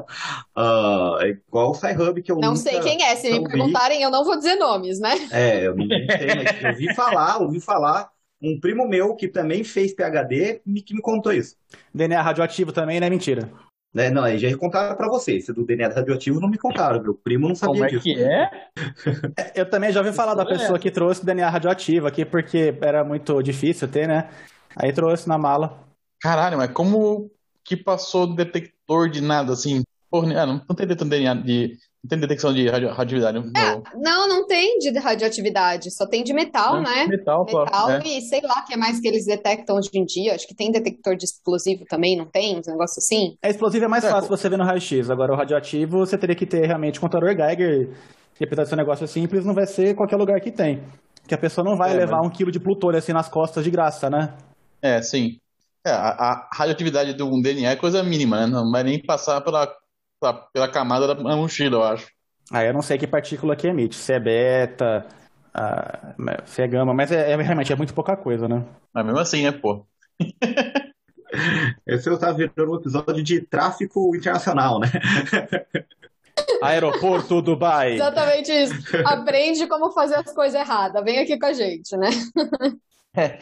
[0.58, 4.12] Uh, é igual o Sci-Hub que eu Não sei quem é, se me perguntarem, eu
[4.12, 5.15] não vou dizer nomes, né?
[5.32, 8.10] É, eu não sei, mas eu ouvi falar, ouvi falar.
[8.42, 11.58] Um primo meu que também fez PHD me, que me contou isso.
[11.94, 13.10] DNA radioativo também, né?
[13.10, 13.52] Mentira.
[13.94, 14.10] Né?
[14.10, 15.44] Não, aí já contaram para vocês.
[15.44, 17.02] Esse do DNA radioativo não me contaram.
[17.02, 18.04] Meu primo não sabia Como é disso.
[18.04, 18.50] que é?
[19.56, 23.42] Eu também já ouvi falar da pessoa que trouxe DNA radioativo aqui, porque era muito
[23.42, 24.30] difícil ter, né?
[24.76, 25.86] Aí trouxe na mala.
[26.22, 27.32] Caralho, mas como
[27.63, 28.36] que passou
[28.89, 29.84] detector de nada assim?
[30.10, 31.08] Porra, ah, não, não tem detector
[31.43, 33.38] de não tem detecção de radio, radioatividade?
[33.58, 37.06] É, não, não tem de radioatividade, só tem de metal, não, né?
[37.06, 38.02] Metal, metal é.
[38.06, 40.34] e sei lá que é mais que eles detectam hoje em dia.
[40.34, 42.56] Acho que tem detector de explosivo também, não tem?
[42.56, 43.36] Um negócio assim?
[43.43, 44.10] É, explosivo é mais é.
[44.10, 45.10] fácil você ver no raio-x.
[45.10, 47.89] Agora, o radioativo, você teria que ter realmente contador Geiger.
[48.39, 50.82] E apesar de ser um negócio simples, não vai ser qualquer lugar que tem.
[51.28, 52.28] Que a pessoa não vai é, levar mas...
[52.28, 54.36] um quilo de plutônio assim nas costas de graça, né?
[54.82, 55.38] É, sim.
[55.86, 58.48] É, a, a radioatividade do DNA é coisa mínima, né?
[58.48, 59.72] Não vai nem passar pela
[60.54, 62.08] pela camada da mochila, eu acho.
[62.52, 65.08] Ah, eu não sei que partícula que emite, se é beta,
[66.46, 68.65] se é gama, mas é, é, realmente é muito pouca coisa, né?
[68.94, 69.86] Mas mesmo assim, né, pô?
[71.86, 74.88] Esse eu tava virando um episódio de tráfico internacional, né?
[76.62, 77.94] Aeroporto Dubai.
[77.94, 78.74] Exatamente isso.
[79.06, 81.04] Aprende como fazer as coisas erradas.
[81.04, 82.10] Vem aqui com a gente, né?
[83.15, 83.38] É.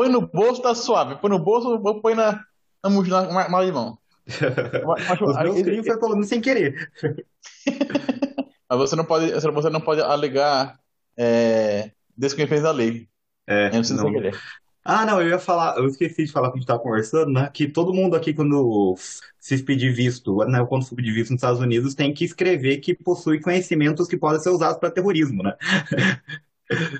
[0.00, 1.16] Põe no bolso, tá suave.
[1.16, 2.42] Põe no bolso, põe na,
[2.82, 3.98] na mochila, na mala de mão.
[4.26, 6.90] Os meus crimes foi falando sem querer.
[8.66, 10.80] Mas você não pode, você não pode alegar
[11.18, 13.10] é, desconhecimento da lei.
[13.46, 14.40] É, Eu não sei não, querer.
[14.82, 17.50] Ah, não, eu ia falar, eu esqueci de falar que a gente estava conversando, né?
[17.52, 18.94] Que todo mundo aqui, quando
[19.38, 22.94] se pedir visto, né, quando for pedir visto nos Estados Unidos, tem que escrever que
[22.94, 25.54] possui conhecimentos que podem ser usados para terrorismo, né?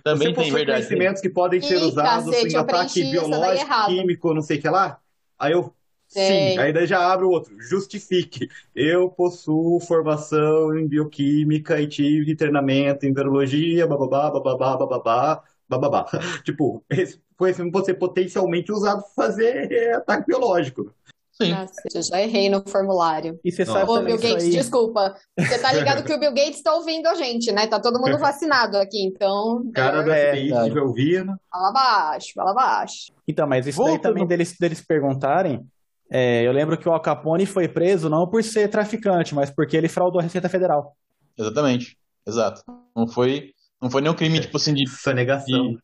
[0.02, 0.82] Também Você tem verdade.
[0.86, 3.86] conhecimentos que podem ser Ih, usados cacete, em ataque biológico, errado.
[3.86, 5.00] químico, não sei o que lá.
[5.38, 5.74] Aí eu,
[6.08, 8.48] sim, aí daí já abre o outro, justifique.
[8.74, 16.06] Eu possuo formação em bioquímica e tive treinamento em virologia, bababá, bababá, bababá, bababá.
[16.44, 20.92] Tipo, esse conhecimento pode ser potencialmente usado para fazer é, ataque biológico.
[21.40, 21.54] Sim.
[21.94, 23.38] Eu já errei no formulário.
[23.44, 23.80] E você Nossa.
[23.80, 24.50] sabe Ô, Bill Gates, aí.
[24.50, 25.14] desculpa.
[25.38, 27.66] Você tá ligado que o Bill Gates tá ouvindo a gente, né?
[27.66, 29.56] Tá todo mundo vacinado aqui, então.
[29.66, 30.62] O cara do É, FBI cara.
[30.62, 31.32] estiver ouvindo.
[31.50, 33.12] Fala baixo, fala baixo.
[33.26, 35.64] Então, mas isso daí Voltando- também deles, deles perguntarem.
[36.10, 39.76] é, eu lembro que o Al Capone foi preso não por ser traficante, mas porque
[39.76, 40.94] ele fraudou a Receita Federal.
[41.38, 41.96] Exatamente.
[42.26, 42.62] Exato.
[42.94, 44.86] Não foi, não foi nenhum crime, tipo assim, de.
[44.88, 45.76] Sonegação.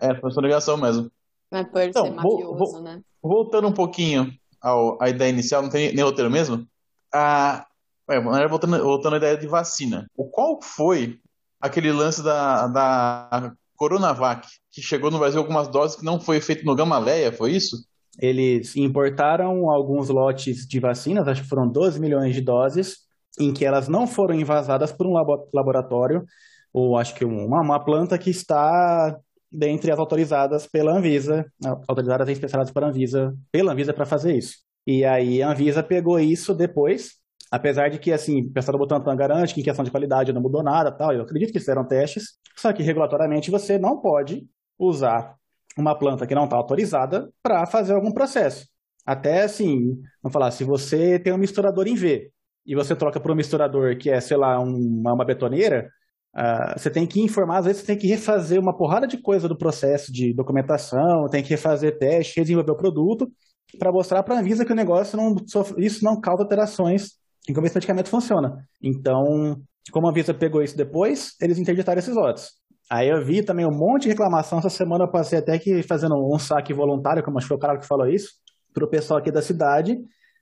[0.00, 1.10] É, foi sonegação mesmo.
[1.52, 3.00] Não é por Então, ser mafioso, vou- né?
[3.22, 4.32] Voltando um pouquinho
[4.64, 6.66] ao, à ideia inicial, não tem nem roteiro mesmo?
[7.12, 7.66] A,
[8.08, 10.10] é, voltando, voltando à ideia de vacina.
[10.16, 11.18] O qual foi
[11.60, 16.64] aquele lance da, da Coronavac, que chegou no Brasil algumas doses que não foi feito
[16.64, 17.86] no Gamaleia, foi isso?
[18.18, 22.98] Eles importaram alguns lotes de vacinas, acho que foram 12 milhões de doses,
[23.38, 26.24] em que elas não foram envasadas por um labo- laboratório,
[26.72, 29.16] ou acho que uma, uma planta que está
[29.54, 31.46] dentre as autorizadas pela Anvisa,
[31.88, 34.56] autorizadas e inspecionadas pela Anvisa, pela Anvisa para fazer isso.
[34.86, 37.12] E aí a Anvisa pegou isso depois,
[37.50, 40.42] apesar de que assim, o pessoal do Butantan garante que em questão de qualidade não
[40.42, 44.46] mudou nada, tal, eu acredito que fizeram testes, só que regulatoriamente você não pode
[44.78, 45.34] usar
[45.76, 48.66] uma planta que não está autorizada para fazer algum processo.
[49.06, 52.30] Até assim, vamos falar, se você tem um misturador em V
[52.66, 55.90] e você troca por um misturador que é, sei lá, um- uma, uma betoneira,
[56.34, 59.48] ah, você tem que informar, às vezes você tem que refazer uma porrada de coisa
[59.48, 63.30] do processo de documentação, tem que refazer teste, redesenvolver o produto,
[63.78, 67.12] para mostrar para a Anvisa que o negócio não sofre, isso não causa alterações
[67.48, 68.56] em como esse medicamento funciona.
[68.82, 69.60] Então,
[69.92, 72.52] como a Anvisa pegou isso depois, eles interditaram esses lotes.
[72.90, 74.58] Aí eu vi também um monte de reclamação.
[74.58, 77.60] Essa semana eu passei até que fazendo um saque voluntário, como acho que foi o
[77.60, 78.32] cara que falou isso,
[78.72, 79.98] pro pessoal aqui da cidade,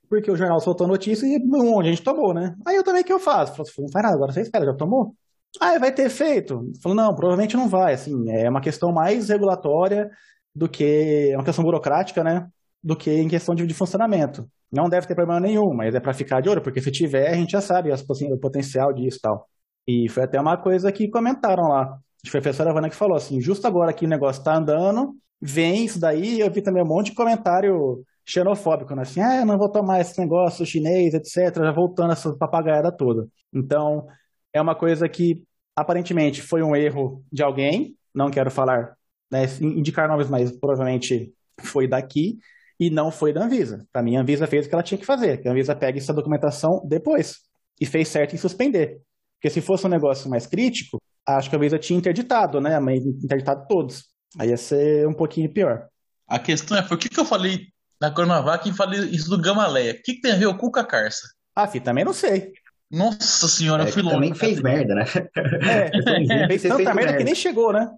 [0.09, 2.55] porque o jornal soltou notícia e um monte de gente tomou, né?
[2.65, 3.55] Aí eu também, o que eu faço?
[3.55, 5.15] Falei, não faz nada, agora você espera, já tomou?
[5.61, 6.71] Ah, vai ter efeito?
[6.81, 10.09] Falou, não, provavelmente não vai, assim, é uma questão mais regulatória
[10.55, 12.47] do que, é uma questão burocrática, né?
[12.83, 14.47] Do que em questão de, de funcionamento.
[14.71, 17.35] Não deve ter problema nenhum, mas é para ficar de olho, porque se tiver, a
[17.35, 19.47] gente já sabe as possi- o potencial disso e tal.
[19.87, 21.83] E foi até uma coisa que comentaram lá.
[21.83, 24.55] Acho que foi a professora Havana que falou assim, justo agora que o negócio está
[24.57, 29.03] andando, vem isso daí, eu vi também um monte de comentário xenofóbico, né?
[29.03, 33.27] Assim, ah, não vou tomar esse negócio chinês, etc., já voltando essa papagaiada toda.
[33.53, 34.07] Então,
[34.53, 35.43] é uma coisa que
[35.75, 38.95] aparentemente foi um erro de alguém, não quero falar,
[39.31, 42.37] né, indicar nomes, mas provavelmente foi daqui,
[42.79, 43.85] e não foi da Anvisa.
[43.91, 45.97] Para mim, a Anvisa fez o que ela tinha que fazer, que a Anvisa pega
[45.97, 47.39] essa documentação depois,
[47.79, 49.01] e fez certo em suspender.
[49.35, 52.79] Porque se fosse um negócio mais crítico, acho que a Anvisa tinha interditado, né?
[52.79, 54.05] Mas interditado todos.
[54.39, 55.87] Aí ia ser um pouquinho pior.
[56.27, 57.67] A questão é, por que, que eu falei
[57.99, 59.93] da Coronavac e falei isso do Gamaleia?
[59.93, 61.27] O que, que tem a ver o cu com a Carça?
[61.55, 62.53] Ah, fi, também não sei.
[62.93, 64.15] Nossa senhora, É, eu fui longe.
[64.15, 65.03] também fez merda, né?
[65.03, 65.89] É,
[66.47, 67.23] fez Você tanta fez merda que merda.
[67.23, 67.89] nem chegou, né?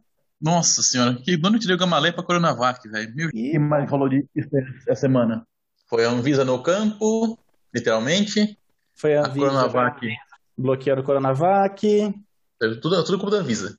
[0.42, 3.14] Nossa senhora, que dono tirei o Gamaleia pra Coronavac, velho?
[3.14, 4.30] Meu E- Quem mais falou disso
[4.88, 5.46] essa semana?
[5.90, 7.38] Foi a Anvisa no campo,
[7.74, 8.58] literalmente.
[8.94, 10.08] Foi a A Anvisa Coronavac.
[10.58, 12.14] bloqueando o Coronavac.
[12.82, 13.78] Tudo, tudo culpa da Anvisa.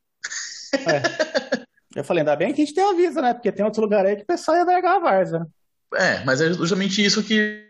[1.94, 3.32] Eu falei, ainda bem que a gente tem a Anvisa, né?
[3.32, 5.00] Porque tem outros lugares aí que o pessoal ia largar a
[5.40, 5.46] né?
[5.94, 7.64] É, mas é justamente isso que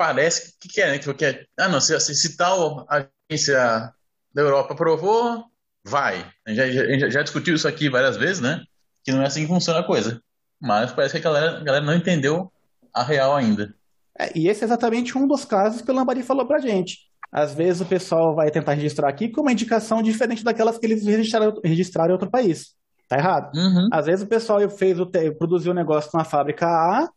[0.00, 0.98] parece que quer, né?
[0.98, 1.46] Que quer.
[1.58, 3.92] Ah, não, se, se, se tal agência
[4.32, 5.44] da Europa aprovou,
[5.84, 6.26] vai.
[6.46, 8.64] A gente já, já- discutiu isso aqui várias vezes, né?
[9.04, 10.18] Que não é assim que funciona a coisa.
[10.58, 12.50] Mas parece que a galera, a galera não entendeu
[12.94, 13.74] a real ainda.
[14.18, 17.00] É, e esse é exatamente um dos casos que o Lambari falou pra gente.
[17.30, 21.04] Às vezes o pessoal vai tentar registrar aqui com uma indicação diferente daquelas que eles
[21.04, 22.70] registraram, registraram em outro país.
[23.06, 23.54] Tá errado.
[23.54, 23.90] Uhum.
[23.92, 25.06] Às vezes o pessoal fez o
[25.38, 27.10] produziu um negócio na fábrica A,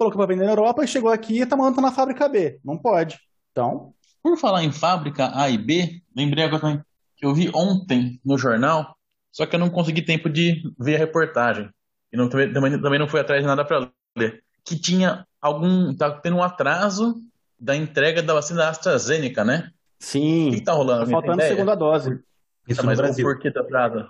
[0.00, 2.58] colocou para vender na Europa e chegou aqui e tá mandando na fábrica B.
[2.64, 3.20] Não pode.
[3.52, 6.80] Então, Por falar em fábrica A e B, lembrei agora também
[7.16, 8.96] que eu vi ontem no jornal,
[9.30, 11.68] só que eu não consegui tempo de ver a reportagem.
[12.10, 14.42] E não, também, também não fui atrás de nada para ler.
[14.64, 15.94] Que tinha algum.
[15.94, 17.14] Tá tendo um atraso
[17.58, 19.70] da entrega da vacina da AstraZeneca, né?
[20.00, 21.04] O sim, que, que tá rolando?
[21.04, 22.18] tá faltando segunda dose.
[22.66, 23.24] Isso Tá, no mas o Brasil.
[23.26, 24.08] porquê tá atrasado?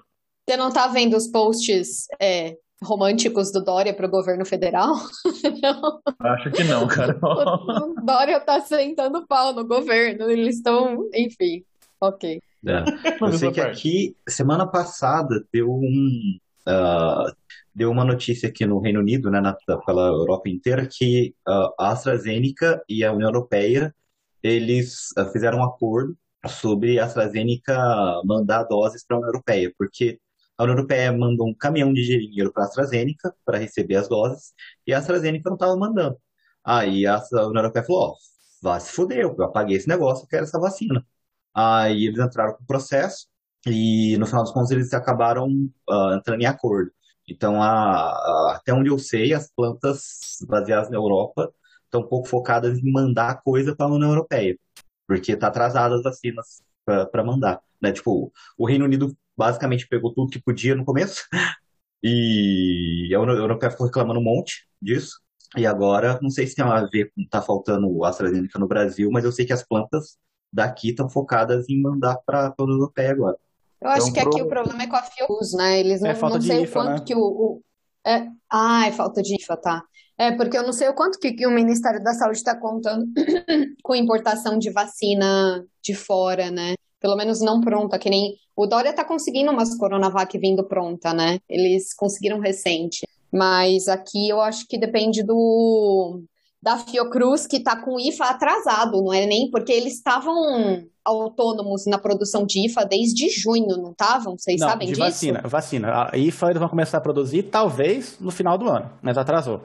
[0.49, 4.95] Você não tá vendo os posts é, românticos do Dória pro governo federal?
[5.63, 6.01] Não.
[6.19, 7.19] Acho que não, cara.
[7.23, 10.31] O Dória tá sentando pau no governo.
[10.31, 11.65] Eles estão, enfim.
[12.01, 12.41] Ok.
[12.67, 12.85] É.
[13.21, 16.39] Eu sei que aqui, semana passada, deu um.
[16.69, 17.33] Uh,
[17.75, 19.55] deu uma notícia aqui no Reino Unido, né, na,
[19.87, 23.95] pela Europa inteira, que uh, a AstraZeneca e a União Europeia
[24.43, 26.17] eles uh, fizeram um acordo
[26.49, 27.77] sobre a AstraZeneca
[28.25, 30.19] mandar doses para a União Europeia, porque
[30.61, 34.53] a União Europeia mandou um caminhão de dinheiro para a AstraZeneca para receber as doses
[34.87, 36.19] e a AstraZeneca não estava mandando.
[36.65, 38.15] Aí a União Europeia falou: ó,
[38.63, 41.05] vai se fuder, eu apaguei esse negócio, eu quero essa vacina.
[41.55, 43.27] Aí eles entraram com o processo
[43.67, 45.49] e no final dos contos eles acabaram
[45.89, 46.93] uh, entrando em acordo.
[47.29, 51.53] Então, a, a, até onde eu sei, as plantas baseadas na Europa
[51.85, 54.59] estão um pouco focadas em mandar coisa para a União Europeia,
[55.07, 57.63] porque está atrasada as vacinas para mandar.
[57.81, 57.93] Né?
[57.93, 61.25] Tipo, o Reino Unido basicamente pegou tudo que podia no começo
[62.05, 65.19] e a União Europeia ficou reclamando um monte disso.
[65.57, 69.11] E agora, não sei se tem a ver com tá faltando o AstraZeneca no Brasil,
[69.11, 70.19] mas eu sei que as plantas
[70.53, 73.37] daqui estão focadas em mandar para a União Europeia agora.
[73.83, 74.47] Eu acho então, que aqui pro...
[74.47, 75.81] o problema é com a Fiocruz, né?
[75.81, 77.05] Eles não, é falta não sei IFA, o quanto né?
[77.07, 77.63] que o, o...
[78.07, 78.27] É...
[78.53, 79.83] Ah, é falta de IFA, tá.
[80.19, 83.07] É, porque eu não sei o quanto que, que o Ministério da Saúde está contando
[83.83, 86.75] com importação de vacina de fora, né?
[87.01, 91.39] Pelo menos não pronta, que nem o Dória tá conseguindo umas Coronavac vindo pronta, né?
[91.49, 93.07] Eles conseguiram recente.
[93.33, 96.23] Mas aqui eu acho que depende do
[96.63, 101.99] da Fiocruz que está com IFA atrasado, não é nem porque eles estavam autônomos na
[101.99, 104.37] produção de IFA desde junho, não estavam?
[104.37, 105.07] Vocês não, sabem de disso?
[105.07, 106.11] Vacina, vacina.
[106.13, 109.63] A IFA eles vão começar a produzir talvez no final do ano, mas atrasou.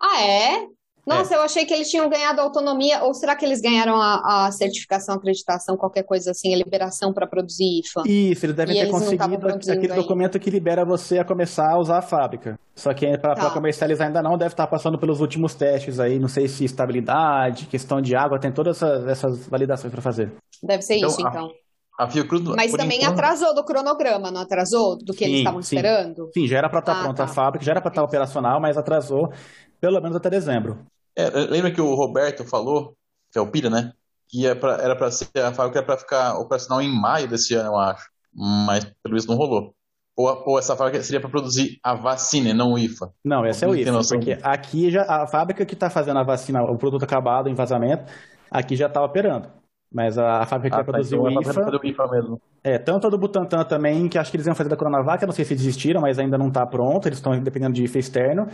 [0.00, 0.66] Ah, é?
[1.08, 1.36] Nossa, é.
[1.38, 5.14] eu achei que eles tinham ganhado autonomia, ou será que eles ganharam a, a certificação,
[5.14, 8.02] acreditação, qualquer coisa assim, a liberação para produzir IFA?
[8.06, 11.78] Isso, eles devem e ter eles conseguido aquele documento que libera você a começar a
[11.78, 12.58] usar a fábrica.
[12.74, 13.50] Só que para tá.
[13.50, 18.02] comercializar ainda não, deve estar passando pelos últimos testes aí, não sei se estabilidade, questão
[18.02, 20.30] de água, tem todas essas, essas validações para fazer.
[20.62, 21.50] Deve ser então, isso, então.
[21.98, 23.14] A Fiocruz, Mas também enquanto...
[23.14, 24.96] atrasou do cronograma, não atrasou?
[24.96, 26.30] Do que sim, eles estavam esperando?
[26.32, 27.24] Sim, já era para estar tá ah, pronta tá.
[27.24, 29.32] a fábrica, já era para estar tá operacional, mas atrasou
[29.80, 30.78] pelo menos até dezembro.
[31.18, 32.96] É, lembra que o Roberto falou,
[33.32, 33.92] que é o Pira, né?
[34.28, 37.76] Que é era para ser a fábrica para ficar operacional em maio desse ano, eu
[37.76, 38.08] acho.
[38.32, 39.74] Mas pelo visto não rolou.
[40.16, 43.12] Ou, ou essa fábrica seria para produzir a vacina, não o IFA.
[43.24, 44.00] Não, essa é o IFA.
[44.08, 48.04] Porque aqui já a fábrica que está fazendo a vacina, o produto acabado em vazamento,
[48.48, 49.48] aqui já está operando.
[49.92, 51.80] Mas a, a fábrica que ah, vai produzir então o IFA.
[51.82, 52.40] O IFA mesmo.
[52.62, 55.26] É, tanto a do Butantan também, que acho que eles iam fazer da Coronavac, eu
[55.26, 58.48] não sei se desistiram, mas ainda não está pronto, eles estão dependendo de IFA externo.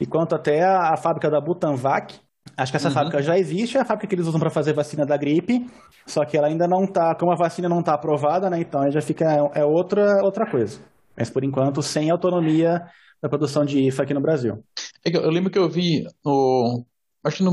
[0.00, 2.18] E quanto até a, a fábrica da Butanvac,
[2.56, 2.94] acho que essa uhum.
[2.94, 5.70] fábrica já existe, é a fábrica que eles usam para fazer vacina da gripe,
[6.06, 9.02] só que ela ainda não está, como a vacina não está aprovada, né, então já
[9.02, 10.80] fica, é, outra, outra coisa.
[11.16, 12.82] Mas por enquanto, sem autonomia
[13.22, 14.64] da produção de IFA aqui no Brasil.
[15.04, 16.84] É eu lembro que eu vi, no,
[17.22, 17.52] acho que no,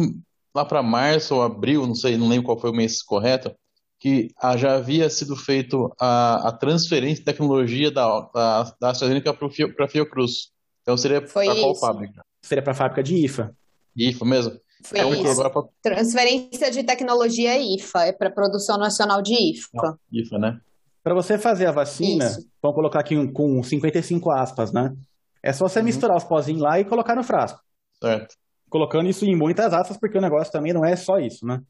[0.55, 3.53] lá para março ou abril, não sei, não lembro qual foi o mês correto,
[3.99, 9.85] que já havia sido feito a, a transferência de tecnologia da, da, da AstraZeneca para
[9.85, 10.51] a Fiocruz.
[10.81, 12.23] Então seria para qual fábrica?
[12.47, 13.53] Seria para a fábrica de IFA.
[13.95, 14.59] IFA mesmo?
[14.83, 15.41] Foi é isso.
[15.41, 15.67] Agora...
[15.81, 19.69] Transferência de tecnologia IFA, é para produção nacional de IFA.
[19.83, 20.61] Ah, IFA, né?
[21.03, 22.47] Para você fazer a vacina, isso.
[22.61, 24.95] vamos colocar aqui um, com 55 aspas, né?
[25.43, 25.85] É só você uhum.
[25.85, 27.59] misturar os pozinhos lá e colocar no frasco.
[28.01, 28.35] Certo.
[28.69, 31.61] Colocando isso em muitas aspas, porque o negócio também não é só isso, né?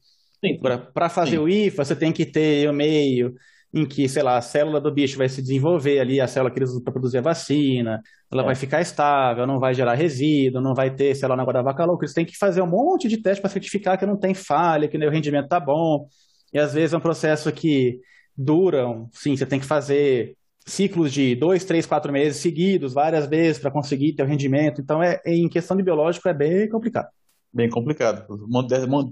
[0.92, 1.38] Para fazer Sim.
[1.38, 3.34] o IFA, você tem que ter o meio,
[3.72, 6.58] em que, sei lá, a célula do bicho vai se desenvolver ali, a célula que
[6.58, 8.02] eles usam para produzir a vacina,
[8.32, 8.46] ela é.
[8.46, 11.84] vai ficar estável, não vai gerar resíduo, não vai ter, sei lá, negócio da vaca
[11.84, 12.04] louca.
[12.04, 14.96] Eles têm que fazer um monte de teste para certificar que não tem falha, que
[14.96, 16.08] o rendimento está bom.
[16.52, 17.98] E às vezes é um processo que
[18.36, 23.60] dura, sim, você tem que fazer ciclos de dois, três, quatro meses seguidos, várias vezes,
[23.60, 24.80] para conseguir ter o rendimento.
[24.80, 27.08] Então, é, em questão de biológico, é bem complicado.
[27.52, 28.26] Bem complicado.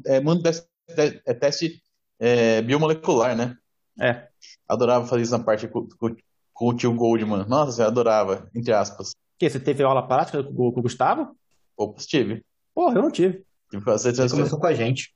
[0.06, 1.82] É, é, é teste
[2.18, 3.56] é, biomolecular, né?
[4.00, 4.28] É.
[4.68, 6.14] Adorava fazer isso na parte com, com,
[6.52, 7.46] com o tio Goldman.
[7.46, 9.14] Nossa, eu adorava, entre aspas.
[9.38, 11.36] Que, você teve aula prática com, com o Gustavo?
[11.76, 12.44] Opa, tive.
[12.74, 13.44] Porra, eu não tive.
[13.72, 15.12] Você, você começou com a gente.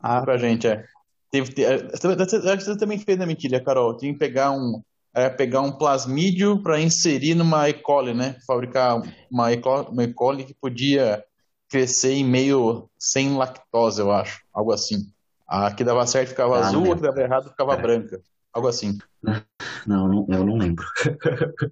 [0.00, 0.84] ah, com a gente, é.
[1.30, 3.96] Teve, você também fez, né, mentira, Carol?
[3.96, 4.80] Tinha que pegar um,
[5.14, 7.74] é, pegar um plasmídio para inserir numa E.
[7.74, 8.36] coli, né?
[8.46, 9.56] Fabricar uma E.
[9.60, 10.12] coli, uma e.
[10.12, 11.24] coli que podia
[11.68, 14.42] crescer em meio sem lactose, eu acho.
[14.52, 15.12] Algo assim.
[15.46, 17.76] A que dava certo ficava ah, azul, a que dava errado ficava é.
[17.80, 18.20] branca.
[18.52, 18.98] Algo assim.
[19.86, 20.84] Não, eu não lembro.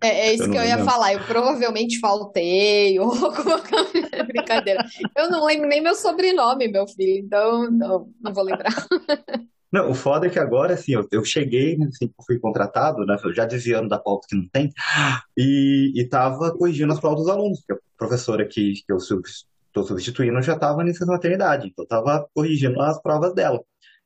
[0.00, 1.14] É, é isso eu que eu ia falar.
[1.14, 3.60] Eu provavelmente faltei ou alguma.
[4.24, 4.84] Brincadeira.
[5.16, 7.24] Eu não lembro nem meu sobrenome, meu filho.
[7.24, 8.70] Então, não, não vou lembrar.
[9.72, 13.44] Não, o foda é que agora, assim, eu, eu cheguei, assim, fui contratado, né, já
[13.44, 14.72] desviando da pauta que não tem,
[15.37, 19.00] e, e tava corrigindo as provas dos alunos, porque a professora que, que eu
[19.74, 23.60] estou substituindo já estava nessa maternidade, então estava corrigindo as provas dela.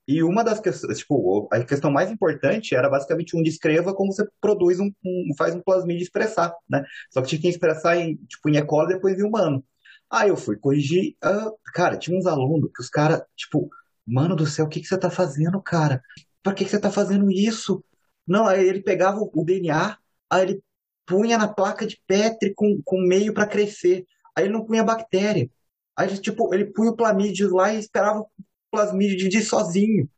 [0.07, 4.27] E uma das questões, tipo, a questão mais importante era basicamente um descreva como você
[4.41, 6.83] produz um, um faz um plasmídio expressar, né?
[7.13, 8.87] Só que tinha que expressar em, tipo, em E.
[8.89, 9.63] depois em humano.
[10.11, 13.69] Aí eu fui corrigir, uh, cara, tinha uns alunos que os caras, tipo,
[14.07, 16.03] mano do céu, o que que você tá fazendo, cara?
[16.43, 17.85] Pra que que você tá fazendo isso?
[18.27, 19.99] Não, aí ele pegava o DNA,
[20.31, 20.63] aí ele
[21.07, 24.07] punha na placa de Petri com, com meio para crescer.
[24.35, 25.51] Aí ele não punha bactéria.
[25.99, 28.29] Aí, tipo, ele punha o plamídio lá e esperava o
[28.71, 30.09] plasmídio de sozinho.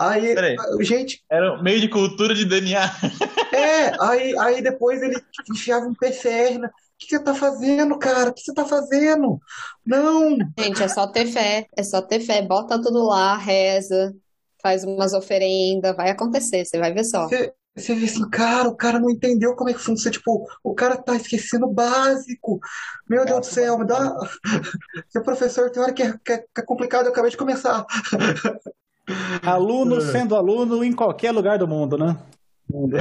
[0.00, 0.56] Aí, Peraí.
[0.80, 1.22] gente.
[1.30, 2.80] Era um meio de cultura de DNA.
[3.50, 5.20] É, aí, aí depois ele
[5.50, 6.58] enfiava um PCR.
[6.58, 6.68] Na...
[6.68, 8.30] O que você tá fazendo, cara?
[8.30, 9.40] O que você tá fazendo?
[9.84, 10.36] Não!
[10.56, 12.42] Gente, é só ter fé, é só ter fé.
[12.42, 14.14] Bota tudo lá, reza,
[14.62, 17.26] faz umas oferendas, vai acontecer, você vai ver só.
[17.26, 20.12] Você, você vê assim, cara, o cara não entendeu como é que funciona.
[20.12, 22.60] Tipo, o cara tá esquecendo o básico.
[23.08, 24.16] Meu Deus do céu, me dá.
[25.08, 27.84] Seu professor tem hora que é, que é, que é complicado, eu acabei de começar.
[29.42, 32.18] Aluno sendo aluno em qualquer lugar do mundo, né?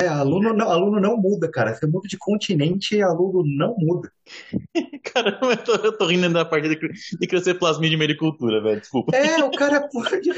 [0.01, 1.75] É, aluno não, aluno não muda, cara.
[1.75, 4.09] Você muda de continente, aluno não muda.
[5.13, 6.77] Caramba, eu tô, eu tô rindo da parte de,
[7.19, 8.79] de crescer plasmídia de medicultura, velho.
[8.79, 9.15] Desculpa.
[9.15, 10.31] É, o cara é pura de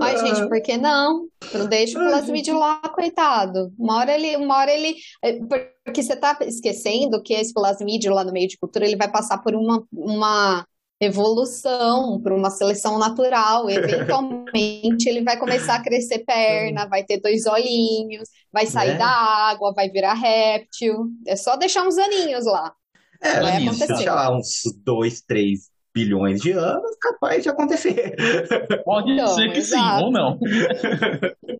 [0.00, 1.26] Ai, gente, por que não?
[1.54, 3.72] Não deixa o plasmídio lá, coitado.
[3.78, 5.38] Uma hora ele, uma hora ele, é,
[5.84, 9.38] porque você tá esquecendo que esse plasmídio lá no meio de cultura, ele vai passar
[9.38, 10.64] por uma, uma
[11.00, 13.68] evolução, por uma seleção natural.
[13.70, 18.98] Eventualmente ele vai começar a crescer perna, vai ter dois olhinhos, vai sair É.
[18.98, 21.06] da água, vai virar réptil.
[21.26, 22.72] É só deixar uns aninhos lá.
[23.20, 23.94] É, Vai se acontecer.
[23.94, 25.60] deixar uns 2, 3
[25.94, 28.14] bilhões de anos, capaz de acontecer.
[28.84, 30.04] Pode Então, ser que sim, exato.
[30.04, 30.38] ou não.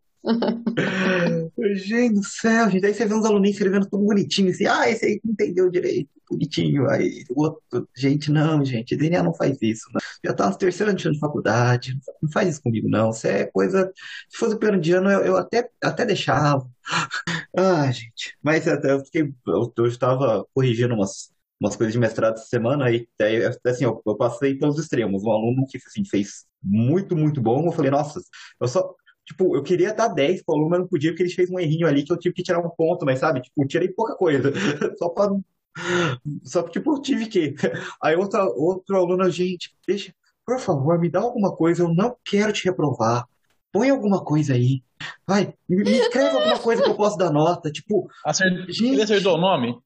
[1.75, 2.85] Gente do céu, gente.
[2.85, 6.09] Aí você vê uns aluninhos escrevendo tudo bonitinho, assim, ah, esse aí não entendeu direito,
[6.29, 6.89] bonitinho.
[6.89, 9.87] Aí o outro, gente, não, gente, DNA não faz isso.
[9.93, 9.99] Não.
[10.23, 13.09] Já tá no terceiro ano de faculdade, não faz isso comigo, não.
[13.11, 13.91] Isso é coisa.
[14.29, 16.67] Se fosse o primeiro de ano, eu, eu até, até deixava.
[17.57, 18.37] Ah, gente.
[18.43, 19.33] Mas até eu fiquei.
[19.47, 24.01] Eu, eu estava corrigindo umas, umas coisas de mestrado essa semana, aí, aí assim, eu,
[24.05, 25.23] eu passei pelos extremos.
[25.23, 28.21] Um aluno que assim, fez muito, muito bom, eu falei, nossa,
[28.59, 28.95] eu só.
[29.25, 31.85] Tipo, eu queria dar 10 pro aluno, mas não podia, porque ele fez um errinho
[31.85, 33.41] ali que eu tive que tirar um ponto, mas sabe?
[33.41, 34.51] Tipo, tirei pouca coisa.
[34.97, 35.29] Só pra.
[36.43, 37.53] Só que, tipo, eu tive que.
[38.01, 40.11] Aí outra, outro aluno, gente, deixa,
[40.43, 43.27] por favor, me dá alguma coisa, eu não quero te reprovar.
[43.71, 44.81] Põe alguma coisa aí.
[45.27, 47.71] Vai, me, me escreve alguma coisa que eu possa dar nota.
[47.71, 48.65] Tipo, Acert...
[48.67, 48.93] Gente.
[48.93, 49.79] Ele acertou o nome?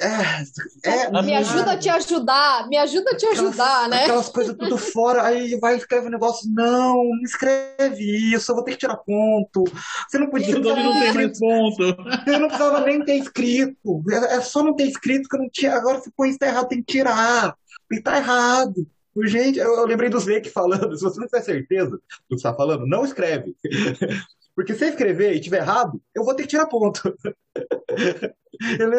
[0.00, 1.06] É.
[1.06, 4.02] é Me ajuda a te ajudar, me ajuda a te aquelas, ajudar, né?
[4.02, 8.56] aquelas coisas tudo fora, aí vai e escreve um negócio, não, não escreve isso, eu
[8.56, 9.64] vou ter que tirar ponto.
[10.08, 11.82] Você não podia não tem mais ponto.
[12.26, 14.02] Eu não precisava nem ter escrito.
[14.10, 15.74] É é só não ter escrito que eu não tinha.
[15.74, 17.54] Agora se põe isso tá errado, tem que tirar.
[17.90, 18.86] E tá errado.
[19.24, 22.42] Gente, eu, eu lembrei do Zeke falando, se você não tiver certeza do que você
[22.42, 23.54] tá falando, não escreve.
[24.54, 27.14] Porque se eu escrever e tiver errado, eu vou ter que tirar ponto.
[28.78, 28.90] Eu,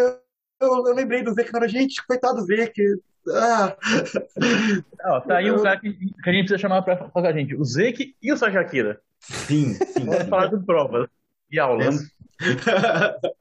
[0.62, 2.84] eu, eu lembrei do Zeke na hora, gente, coitado do Zeke.
[3.30, 3.76] Ah,
[5.28, 7.56] tá aí um cara que, que a gente precisa chamar pra falar com a gente.
[7.56, 9.00] O Zeke e o Sajakira.
[9.20, 10.06] sim, sim.
[10.06, 11.08] Vamos falar de provas
[11.52, 12.00] e aulas.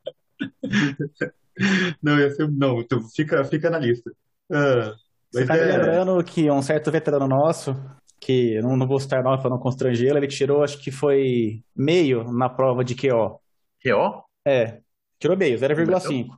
[2.02, 4.10] Não, ia ser, não, então fica, fica na lista.
[4.50, 4.94] Ah,
[5.30, 7.76] Você mas tá me é- lembrando que um certo veterano nosso,
[8.18, 11.62] que eu não, não vou citar nome para não constrangê-lo, ele tirou, acho que foi
[11.76, 13.38] meio na prova de QO.
[13.78, 14.80] Que ó, É,
[15.18, 16.28] tirou meio, 0,5.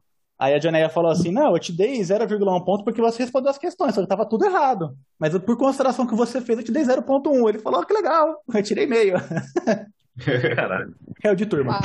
[0.42, 3.58] Aí a Janeia falou assim: Não, eu te dei 0,1 ponto porque você respondeu as
[3.58, 4.96] questões, só que tava tudo errado.
[5.16, 7.48] Mas por consideração que você fez, eu te dei 0,1.
[7.48, 9.14] Ele falou: "Ah, Que legal, eu tirei meio.
[10.56, 10.94] caralho.
[11.22, 11.78] É o de turma.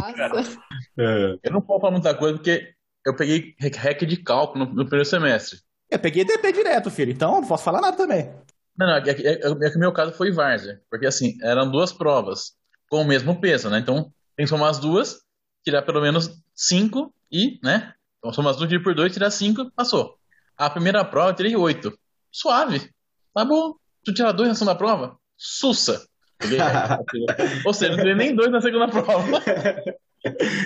[0.97, 1.37] É.
[1.43, 2.73] Eu não posso falar muita coisa porque
[3.05, 5.59] eu peguei REC de cálculo no, no primeiro semestre.
[5.89, 8.29] Eu peguei DP direto, filho, então não posso falar nada também.
[8.75, 11.69] Não, não, é, que- é, é que o meu caso foi Várzea, porque assim, eram
[11.69, 12.53] duas provas
[12.89, 13.77] com o mesmo peso, né?
[13.79, 15.19] Então, tem que somar as duas,
[15.63, 17.93] tirar pelo menos cinco e, né?
[18.29, 20.17] Então, duas, dividir por dois, tirar cinco, passou.
[20.57, 21.97] A primeira prova eu tirei oito.
[22.31, 22.89] Suave.
[23.33, 23.73] Tá bom.
[24.03, 25.17] Tu tirar dois na segunda prova?
[25.37, 26.05] Sussa.
[27.65, 29.23] Ou seja, não tirei nem dois na segunda prova.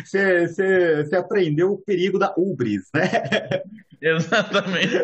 [0.04, 3.04] Você, você, você aprendeu o perigo da ubris, né?
[4.02, 5.04] Exatamente.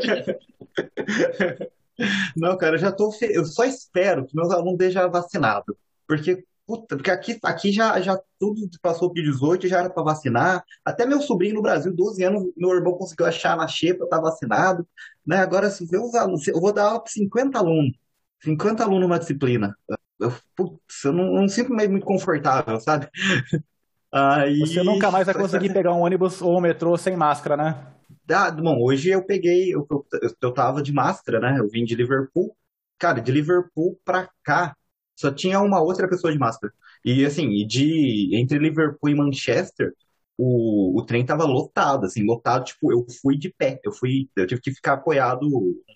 [2.35, 3.11] Não, cara, eu já tô.
[3.11, 5.75] fe- Eu só espero que meus alunos estejam vacinados.
[6.07, 10.63] Porque, puta, porque aqui, aqui já, já tudo passou de 18, já era para vacinar.
[10.83, 14.85] Até meu sobrinho no Brasil, 12 anos, meu irmão conseguiu achar na xepa, tá vacinado.
[15.25, 15.37] Né?
[15.37, 17.97] Agora, se ver os alunos, eu vou dar aula para 50 alunos.
[18.43, 19.75] 50 alunos numa disciplina.
[20.19, 23.07] Eu, putz, eu não, não sinto mais muito confortável, sabe?
[24.11, 27.87] Aí, Você nunca mais vai conseguir pegar um ônibus ou um metrô sem máscara, né?
[28.29, 30.05] Ah, bom, hoje eu peguei, eu, eu,
[30.41, 31.59] eu tava de máscara, né?
[31.59, 32.55] Eu vim de Liverpool,
[32.97, 34.75] cara, de Liverpool pra cá,
[35.17, 36.71] só tinha uma outra pessoa de máscara.
[37.03, 39.93] E assim, de entre Liverpool e Manchester,
[40.37, 44.45] o, o trem tava lotado, assim, lotado, tipo, eu fui de pé, eu fui, eu
[44.45, 45.47] tive que ficar apoiado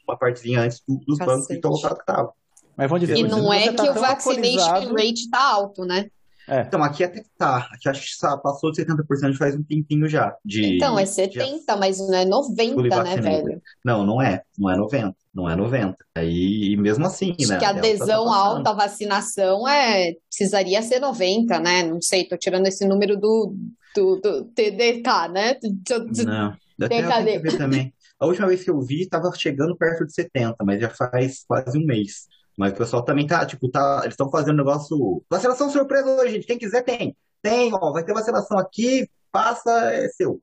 [0.08, 2.34] uma partezinha antes do, dos bancos, então lotado que tava.
[2.76, 6.10] Mas vamos dizer, e não é que tá o vaccination rate tá alto, né?
[6.48, 6.62] É.
[6.62, 7.70] Então, aqui até que tá.
[7.72, 10.36] Aqui acho que passou de 70% faz um tempinho já.
[10.44, 11.80] De, então, é 70, de...
[11.80, 13.62] mas não é 90, né, velho?
[13.86, 14.42] Não, não é.
[14.58, 15.16] Não é 90.
[15.34, 15.96] Não é 90.
[16.16, 17.58] Aí, mesmo assim, acho né?
[17.58, 21.84] que a adesão tá alta à vacinação é, precisaria ser 90, né?
[21.84, 23.56] Não sei, tô tirando esse número do,
[23.96, 25.54] do, do TDK, né?
[25.62, 27.94] Do, não, até ver também.
[28.20, 31.78] A última vez que eu vi, tava chegando perto de 70, mas já faz quase
[31.78, 32.28] um mês.
[32.58, 35.24] Mas o pessoal também tá, tipo, tá, eles estão fazendo negócio.
[35.30, 36.46] Vacinação surpresa hoje, gente.
[36.46, 37.16] Quem quiser tem.
[37.42, 40.40] Tem, ó, vai ter vacinação aqui, passa, é seu.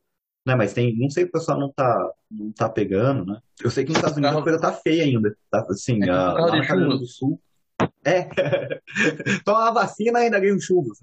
[0.49, 3.39] Né, mas tem, não sei, o pessoal não tá, não tá pegando, né?
[3.63, 5.37] Eu sei que nos Estados Unidos a coisa tá feia ainda.
[5.51, 7.39] Tá, assim, é a, lá no do Sul.
[8.03, 8.31] É.
[9.45, 10.97] Toma a vacina e ainda ganha um churros.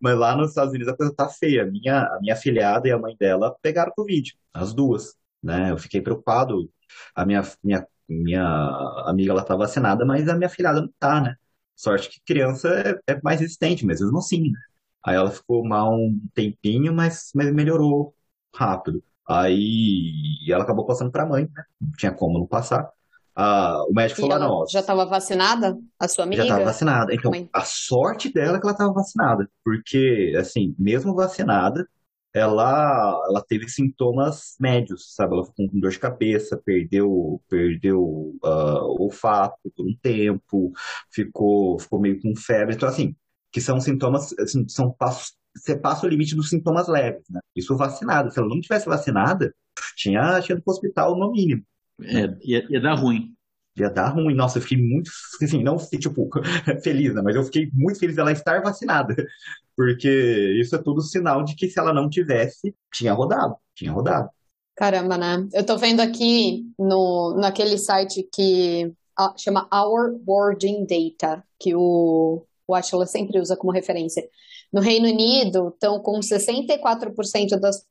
[0.00, 1.64] Mas lá nos Estados Unidos a coisa tá feia.
[1.64, 5.14] Minha, a minha filhada e a mãe dela pegaram Covid, as duas.
[5.40, 5.70] Né?
[5.70, 6.68] Eu fiquei preocupado.
[7.14, 8.44] A minha, minha minha
[9.06, 11.36] amiga ela tá vacinada, mas a minha filhada não tá, né?
[11.76, 14.58] Sorte que criança é, é mais resistente, mas mesmo assim, né?
[15.04, 18.12] Aí ela ficou mal um tempinho, mas, mas melhorou
[18.54, 19.02] rápido.
[19.28, 21.64] Aí ela acabou passando pra mãe, né?
[21.80, 22.90] Não tinha como não passar.
[23.34, 24.66] Ah, o médico e falou, não.
[24.68, 25.78] Já estava vacinada?
[25.98, 26.42] A sua amiga?
[26.42, 27.14] Já estava vacinada.
[27.14, 27.48] Então, mãe.
[27.52, 29.48] a sorte dela é que ela estava vacinada.
[29.64, 31.86] Porque, assim, mesmo vacinada,
[32.34, 35.34] ela, ela teve sintomas médios, sabe?
[35.34, 40.72] Ela ficou com dor de cabeça, perdeu, perdeu uh, olfato por um tempo,
[41.10, 42.74] ficou, ficou meio com febre.
[42.74, 43.14] Então, assim,
[43.50, 47.40] que são sintomas, assim, são passos, você passa o limite dos sintomas leves, né?
[47.54, 48.30] Isso vacinada.
[48.30, 49.54] Se ela não tivesse vacinada,
[49.96, 51.62] tinha, tinha ido para o hospital no mínimo.
[52.02, 53.34] É, ia, ia dar ruim
[53.76, 54.34] ia dar ruim.
[54.34, 55.10] Nossa, eu fiquei muito,
[55.42, 56.28] assim, não fiquei, tipo,
[56.82, 57.22] feliz, né?
[57.22, 59.14] Mas eu fiquei muito feliz dela estar vacinada.
[59.76, 64.28] Porque isso é tudo sinal de que se ela não tivesse, tinha rodado, tinha rodado.
[64.76, 65.48] Caramba, né?
[65.52, 68.92] Eu tô vendo aqui no, naquele site que
[69.38, 74.22] chama Our Boarding Data, que o, o Atlas sempre usa como referência.
[74.72, 77.84] No Reino Unido, estão com 64% das,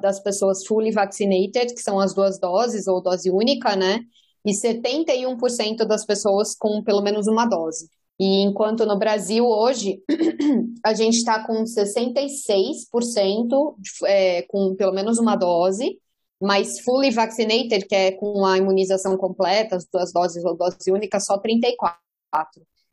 [0.00, 4.00] das pessoas fully vaccinated, que são as duas doses, ou dose única, né?
[4.44, 7.88] E 71% das pessoas com pelo menos uma dose.
[8.18, 10.02] E enquanto no Brasil hoje
[10.84, 13.74] a gente está com 66%
[14.06, 15.98] é, com pelo menos uma dose,
[16.40, 21.20] mas fully vaccinated, que é com a imunização completa, as duas doses ou dose única,
[21.20, 21.94] só 34%.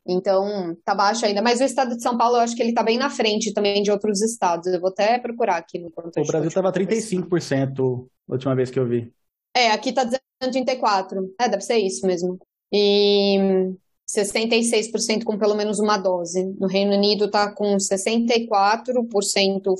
[0.06, 1.42] Então, tá baixo ainda.
[1.42, 3.82] Mas o estado de São Paulo, eu acho que ele tá bem na frente também
[3.82, 4.66] de outros estados.
[4.66, 8.88] Eu vou até procurar aqui no O Brasil estava 35% a última vez que eu
[8.88, 9.12] vi.
[9.54, 11.30] É, aqui tá dizendo 34%.
[11.40, 12.38] É, deve ser isso mesmo.
[12.72, 13.74] E
[14.08, 16.44] 66% com pelo menos uma dose.
[16.58, 18.48] No Reino Unido está com 64%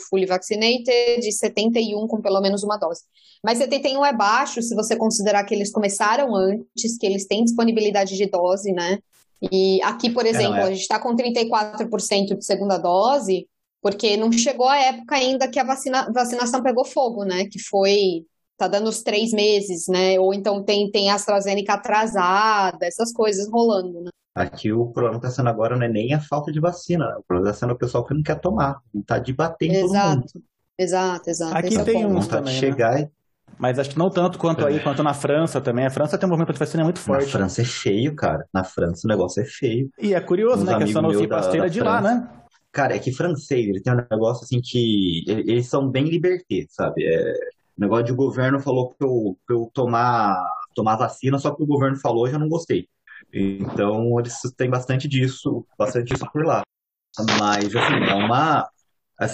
[0.08, 3.02] fully vaccinated e 71% com pelo menos uma dose.
[3.42, 8.16] Mas 71 é baixo se você considerar que eles começaram antes, que eles têm disponibilidade
[8.16, 8.98] de dose, né?
[9.50, 10.64] E aqui, por exemplo, é, é.
[10.64, 13.46] a gente está com 34% de segunda dose,
[13.82, 17.46] porque não chegou a época ainda que a vacina, vacinação pegou fogo, né?
[17.46, 18.24] Que foi
[18.58, 20.20] tá dando os três meses, né?
[20.20, 24.10] Ou então tem, tem AstraZeneca atrasada, essas coisas rolando, né?
[24.34, 27.50] Aqui o problema está sendo agora não é nem a falta de vacina, o problema
[27.50, 30.46] está sendo o pessoal que não quer tomar, não está debatendo exato, todo mundo.
[30.78, 31.56] Exato, exato.
[31.56, 32.60] Aqui Esse tem é uns também, né?
[32.60, 33.10] chegar né?
[33.58, 34.78] Mas acho que não tanto quanto aí, é.
[34.78, 35.86] quanto na França também.
[35.86, 37.26] A França tem um movimento de vacina muito forte.
[37.26, 38.46] Na França é feio, cara.
[38.52, 39.90] Na França o negócio é feio.
[39.98, 40.76] E é curioso, Uns né?
[40.76, 42.28] Que essa Sanofi Pasteur é de lá, né?
[42.72, 45.24] Cara, é que francês, ele tem um negócio assim que.
[45.26, 47.04] Eles são bem liberté, sabe?
[47.04, 47.32] É,
[47.76, 50.36] o negócio de o governo falou pra eu, pra eu tomar,
[50.74, 52.88] tomar vacina, só que o governo falou e já não gostei.
[53.32, 56.62] Então, eles têm bastante disso, bastante disso por lá.
[57.38, 58.68] Mas, assim, é uma.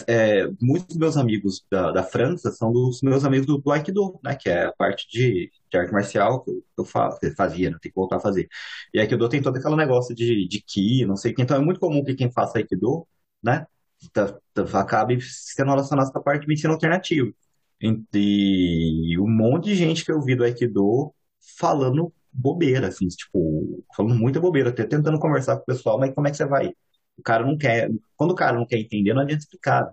[0.08, 4.18] É, muitos dos meus amigos da, da França são dos meus amigos do, do Aikido,
[4.22, 4.34] né?
[4.34, 7.78] Que é a parte de, de arte marcial que eu, eu fazia, né?
[7.80, 8.48] Tem que voltar a fazer.
[8.92, 11.42] E Aikido tem todo aquele negócio de, de Ki, não sei o que.
[11.42, 13.06] Então, é muito comum que quem faça Aikido,
[13.42, 13.66] né?
[14.12, 17.32] Tá, tá, acabe sendo relacionado com a parte de medicina alternativa.
[17.80, 21.14] E um monte de gente que eu vi do Aikido
[21.58, 26.26] falando bobeira, assim, tipo, falando muita bobeira, até tentando conversar com o pessoal, mas como
[26.28, 26.74] é que você vai?
[27.18, 27.90] O cara não quer.
[28.16, 29.90] Quando o cara não quer entender, não adianta explicar.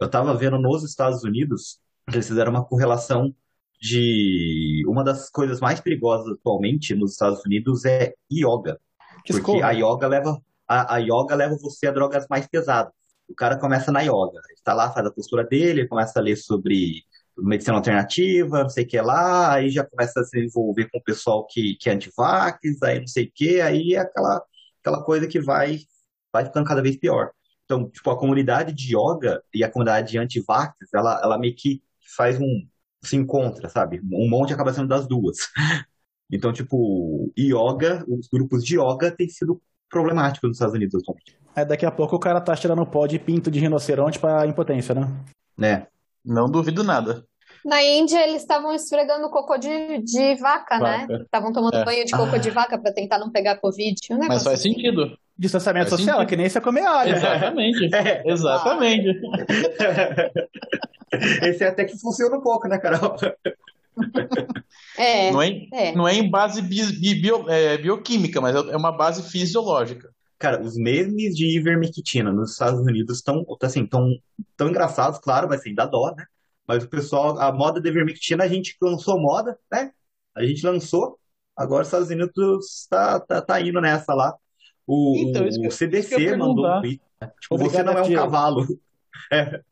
[0.00, 3.34] Eu tava vendo nos Estados Unidos que eles fizeram uma correlação
[3.80, 8.78] de uma das coisas mais perigosas atualmente nos Estados Unidos é yoga.
[9.26, 12.92] Porque a yoga leva a, a yoga leva você a drogas mais pesadas.
[13.28, 16.36] O cara começa na yoga, ele tá lá, faz a postura dele, começa a ler
[16.36, 17.02] sobre
[17.36, 21.02] medicina alternativa, não sei o que lá, aí já começa a se envolver com o
[21.02, 24.42] pessoal que, que é antivax, aí não sei o que, aí é aquela,
[24.80, 25.80] aquela coisa que vai,
[26.36, 27.30] vai ficando cada vez pior.
[27.64, 31.82] Então, tipo, a comunidade de yoga e a comunidade anti-vax, ela, ela meio que
[32.16, 32.66] faz um,
[33.02, 34.00] se encontra, sabe?
[34.12, 35.36] Um monte acaba sendo das duas.
[36.28, 41.38] Então, tipo, yoga, os grupos de yoga têm sido problemáticos nos Estados Unidos atualmente.
[41.54, 44.92] É, daqui a pouco o cara tá tirando pó de pinto de rinoceronte pra impotência,
[44.92, 45.08] né?
[45.56, 45.86] Né?
[46.24, 47.24] Não duvido nada.
[47.64, 51.06] Na Índia, eles estavam esfregando cocô de, de vaca, né?
[51.08, 51.22] Vaca.
[51.22, 51.84] Estavam tomando É.
[51.84, 52.38] banho de cocô Ah.
[52.38, 53.94] de vaca pra tentar não pegar Covid.
[54.10, 54.72] Um Mas faz assim.
[54.72, 55.16] sentido.
[55.38, 56.26] Distanciamento Faz social, sentido.
[56.26, 57.14] é que nem você comer alho.
[57.14, 57.88] Exatamente.
[57.94, 58.22] É.
[58.30, 59.20] Exatamente.
[61.42, 63.16] Esse até que funciona um pouco, né, Carol?
[64.98, 65.94] É, Não é, é.
[65.94, 70.10] não é em base bi- bi- bio- é, bioquímica, mas é uma base fisiológica.
[70.38, 74.10] Cara, os memes de ivermectina nos Estados Unidos estão, assim, tão,
[74.56, 76.24] tão engraçados, claro, mas assim, dá dó, né?
[76.66, 79.92] Mas o pessoal, a moda da ivermectina, a gente lançou moda, né?
[80.34, 81.18] A gente lançou,
[81.56, 84.34] agora os Estados Unidos tá, tá, tá indo nessa lá.
[84.86, 87.00] O, Então, o CDC mandou um tweet.
[87.20, 87.30] né?
[87.40, 88.14] Tipo, Obrigado, você não é um FDA.
[88.16, 88.66] cavalo.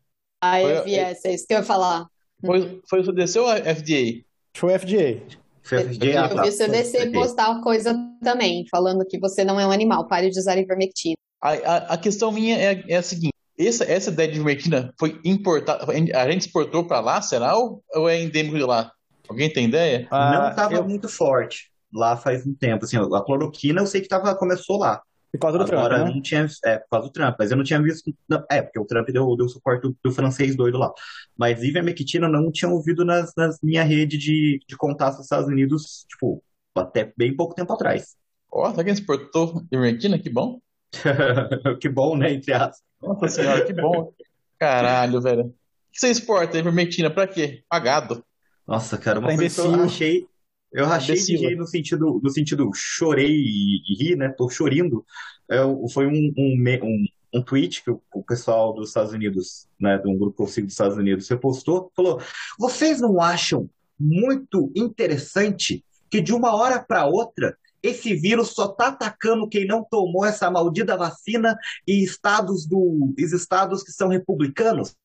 [0.42, 2.06] A Foi- FS, é isso que eu ia falar.
[2.44, 4.22] Foi, foi o CDC ou a FDA?
[4.54, 5.22] Show FDA.
[5.62, 6.42] Foi FDA, ah, eu tá.
[6.42, 10.38] vi o CDC postar coisa também, falando que você não é um animal, pare de
[10.38, 11.14] usar ivermectina.
[11.40, 15.18] A, a, a questão minha é, é a seguinte: essa, essa ideia de ivermectina foi
[15.24, 17.56] importada, a gente exportou para lá, será?
[17.56, 18.92] Ou, ou é endêmico de lá?
[19.26, 20.06] Alguém tem ideia?
[20.10, 22.84] Não Ah, estava eu- muito forte lá faz um tempo.
[22.84, 25.00] Assim, a cloroquina eu sei que tava, começou lá.
[25.32, 26.10] por causa do Trump, Agora eu né?
[26.12, 26.46] não tinha.
[26.64, 28.12] É, por causa do Trump, mas eu não tinha visto.
[28.28, 30.92] não, é, porque o Trump deu, deu suporte do, do francês doido lá.
[31.36, 35.48] Mas ivermectina eu não tinha ouvido nas, nas minha rede de, de contatos dos Estados
[35.48, 36.42] Unidos, tipo,
[36.74, 38.16] até bem pouco tempo atrás.
[38.50, 40.18] Ó, será que a gente exportou ivermectina?
[40.18, 40.60] Que bom.
[41.80, 42.32] que bom, né?
[42.32, 42.82] Entre aspas.
[43.02, 44.12] Nossa senhora, que bom.
[44.58, 45.42] Caralho, velho.
[45.42, 45.54] O
[45.92, 47.62] que você exporta ivermectina pra quê?
[47.68, 48.24] Pagado.
[48.66, 50.26] Nossa, cara, uma coisa que eu achei.
[50.74, 54.28] Eu rachei de rir no sentido, no sentido chorei e, ri, né?
[54.28, 55.06] Tô chorindo.
[55.48, 55.58] É,
[55.92, 60.08] foi um, um, um, um tweet que o, o pessoal dos Estados Unidos, né, de
[60.08, 62.20] um grupo que eu sigo dos Estados Unidos, repostou, falou:
[62.58, 68.88] Vocês não acham muito interessante que de uma hora para outra esse vírus só tá
[68.88, 71.56] atacando quem não tomou essa maldita vacina
[71.86, 74.96] e estados do, os estados que são republicanos?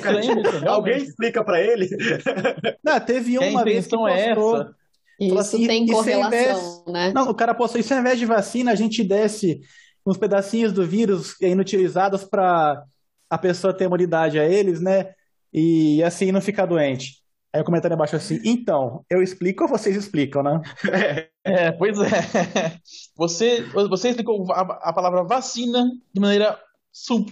[0.00, 0.66] Realmente.
[0.66, 1.88] Alguém explica pra ele?
[2.84, 4.56] Não, teve uma vez que é postou.
[4.56, 4.74] essa.
[5.20, 7.12] Isso assim, tem e correlação, né?
[7.12, 9.60] Não, o cara postou isso ao invés de vacina, a gente desse
[10.06, 12.82] uns pedacinhos do vírus inutilizados para
[13.28, 15.12] a pessoa ter imunidade a eles, né?
[15.52, 17.18] E assim não ficar doente.
[17.52, 20.60] Aí o comentário abaixo assim, então, eu explico ou vocês explicam, né?
[21.44, 22.76] É, pois é.
[23.16, 26.60] Você, você explicou a, a palavra vacina de maneira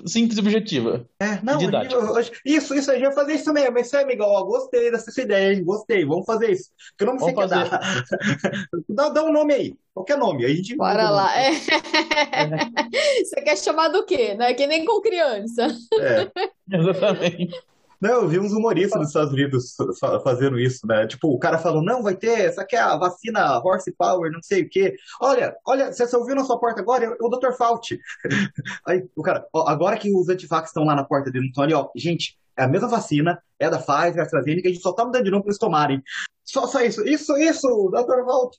[0.07, 1.09] simples e objetiva.
[1.21, 3.79] É, não, eu- eu- isso, isso, a gente vai fazer isso mesmo.
[3.79, 5.65] Isso aí, amigão, ó, gostei dessa sua ideia, hein?
[5.65, 6.71] Gostei, vamos fazer isso.
[6.97, 8.05] Que nome você Vamos quer dar?
[8.89, 10.45] dá, dá um nome aí, qualquer nome.
[10.45, 11.37] A gente Bora lá.
[11.39, 11.51] É.
[11.51, 11.53] É.
[13.25, 14.35] Você quer chamar do quê?
[14.35, 15.67] Não é que nem com criança.
[16.01, 16.31] É.
[16.77, 17.61] Exatamente.
[18.01, 21.07] Não, eu vi uns humoristas dos Estados Unidos fa- fazendo isso, né?
[21.07, 24.63] Tipo, o cara falou, não, vai ter, essa aqui é a vacina horsepower, não sei
[24.63, 24.95] o quê.
[25.21, 27.05] Olha, olha, você ouviu na sua porta agora?
[27.05, 27.53] É o Dr.
[27.57, 27.99] Fauci.
[28.87, 31.75] Aí, o cara, ó, agora que os antivax estão lá na porta dele, então ali,
[31.75, 35.25] ó, gente, é a mesma vacina, é da Pfizer, AstraZeneca, a gente só tá mudando
[35.25, 36.03] de nome pra eles tomarem.
[36.45, 38.25] Só, só isso, isso, isso, Dr.
[38.25, 38.59] Fauci.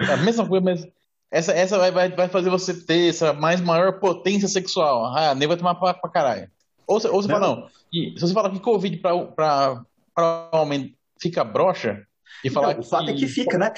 [0.00, 0.86] É a mesma coisa, mas
[1.30, 5.06] essa, essa vai, vai, vai fazer você ter essa mais maior potência sexual.
[5.14, 6.50] Ah, nem vai tomar pra, pra caralho.
[6.90, 9.84] Ou, você- ou você fala, não, que- se você falar que Covid pra
[10.52, 12.04] homem fica broxa,
[12.44, 13.72] e falar Não, o fato é que fica, né?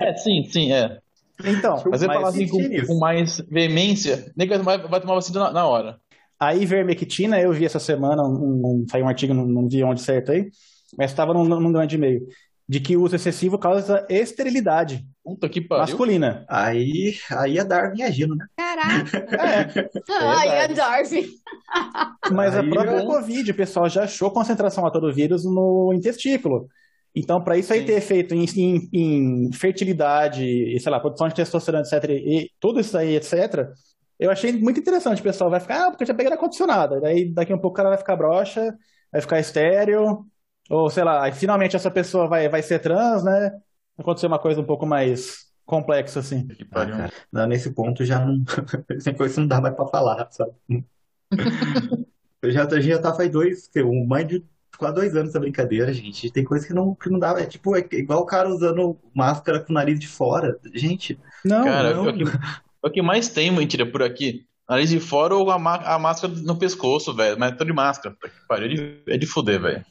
[0.00, 0.98] É, sim, sim, é.
[1.46, 5.40] Então, Mas eu falar assim com, com mais veemência, nem que vai, vai tomar vacina
[5.40, 5.98] na, na hora.
[6.38, 10.02] a ivermectina, eu vi essa semana, um, um- saiu um artigo, não, não vi onde
[10.02, 10.50] certo aí,
[10.98, 12.26] mas estava num, num grande e-mail,
[12.70, 15.82] de que o uso excessivo causa esterilidade Puta que pariu.
[15.82, 16.44] masculina.
[16.48, 18.46] Aí, aí é Darwin agindo, né?
[18.56, 19.90] Caraca.
[20.08, 20.74] Ai, é verdade.
[20.74, 21.26] Darwin.
[22.32, 23.06] Mas a Aí, própria bom.
[23.06, 26.68] Covid, o pessoal já achou concentração alta do vírus no intestículo.
[27.14, 27.86] Então, para isso aí Sim.
[27.86, 28.88] ter efeito em, em-
[29.48, 33.68] em fertilidade, e, sei lá, produção de testosterona, etc., e tudo isso aí, etc.,
[34.18, 35.20] eu achei muito interessante.
[35.20, 37.00] O pessoal vai ficar, ah, porque eu já peguei ar-condicionado.
[37.00, 38.74] Daí daqui a um pouco o cara vai ficar broxa,
[39.10, 40.24] vai ficar estéreo,
[40.70, 43.50] ou sei lá, aí finalmente essa pessoa vai, vai ser trans, né?
[43.50, 43.60] Vai
[44.00, 46.46] acontecer uma coisa um pouco mais complexa, assim.
[46.48, 46.96] Que Ah, pariu.
[46.96, 48.42] cara, não, nesse ponto já não.
[49.04, 50.52] Tem coisa que não dá mais pra falar, sabe?
[52.42, 54.42] Eu já, a gente já tá faz dois, que um mais de
[54.78, 56.30] quase dois anos da brincadeira, gente.
[56.32, 57.38] Tem coisa que não, que não dá.
[57.38, 60.58] É tipo, é igual o cara usando máscara com o nariz de fora.
[60.74, 62.06] Gente, Não, Cara, não.
[62.06, 64.46] é o que, é o que mais tem, mentira, por aqui.
[64.68, 67.38] nariz de fora ou a, a máscara no pescoço, velho.
[67.38, 68.16] Mas tô de máscara.
[68.48, 69.84] Pariu, é de, é de fuder, velho.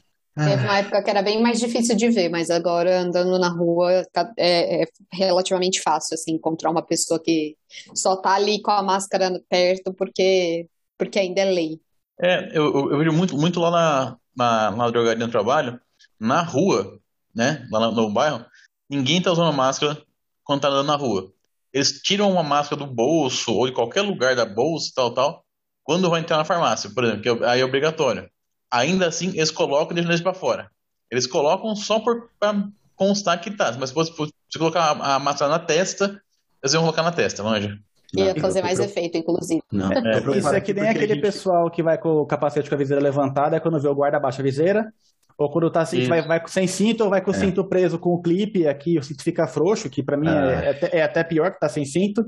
[0.46, 4.06] Teve uma época que era bem mais difícil de ver, mas agora andando na rua
[4.14, 7.58] tá, é, é, relativamente fácil, assim, encontrar uma pessoa que
[7.94, 10.68] só tá ali com a máscara perto porque,
[10.98, 11.82] porque ainda é lei.
[12.22, 15.80] É, eu, eu, vejo muito, muito lá na, na, na drogaria do trabalho,
[16.20, 17.00] na rua,
[17.36, 18.46] né, lá no, bairro,
[18.90, 20.02] ninguém tá usando máscara
[20.44, 21.32] quando tá andando na rua.
[21.74, 25.46] Eles tiram uma máscara do bolso ou de qualquer lugar da bolsa, tal, tal,
[25.84, 28.30] quando vai entrar na farmácia, por exemplo, que é, aí é obrigatório
[28.72, 30.70] ainda assim eles colocam e deixam eles para fora.
[31.12, 33.76] Eles colocam só por pra constar que tá.
[33.80, 34.12] Mas se você,
[34.50, 36.22] se colocar a, a massa na testa,
[36.62, 37.78] eles vão colocar na testa, manja.
[38.16, 39.62] Ia fazer mais efeito, inclusive.
[39.72, 41.22] Não, é, isso é que nem aquele gente...
[41.22, 44.18] pessoal que vai com o capacete com a viseira levantada, é quando vê o guarda
[44.18, 44.92] abaixa a viseira,
[45.38, 47.38] ou quando tá assim, vai, vai sem cinto, ou vai com o é.
[47.38, 50.70] cinto preso com o clipe, aqui o cinto fica frouxo, que para mim é, é,
[50.70, 52.26] até, é, até, pior que tá sem cinto.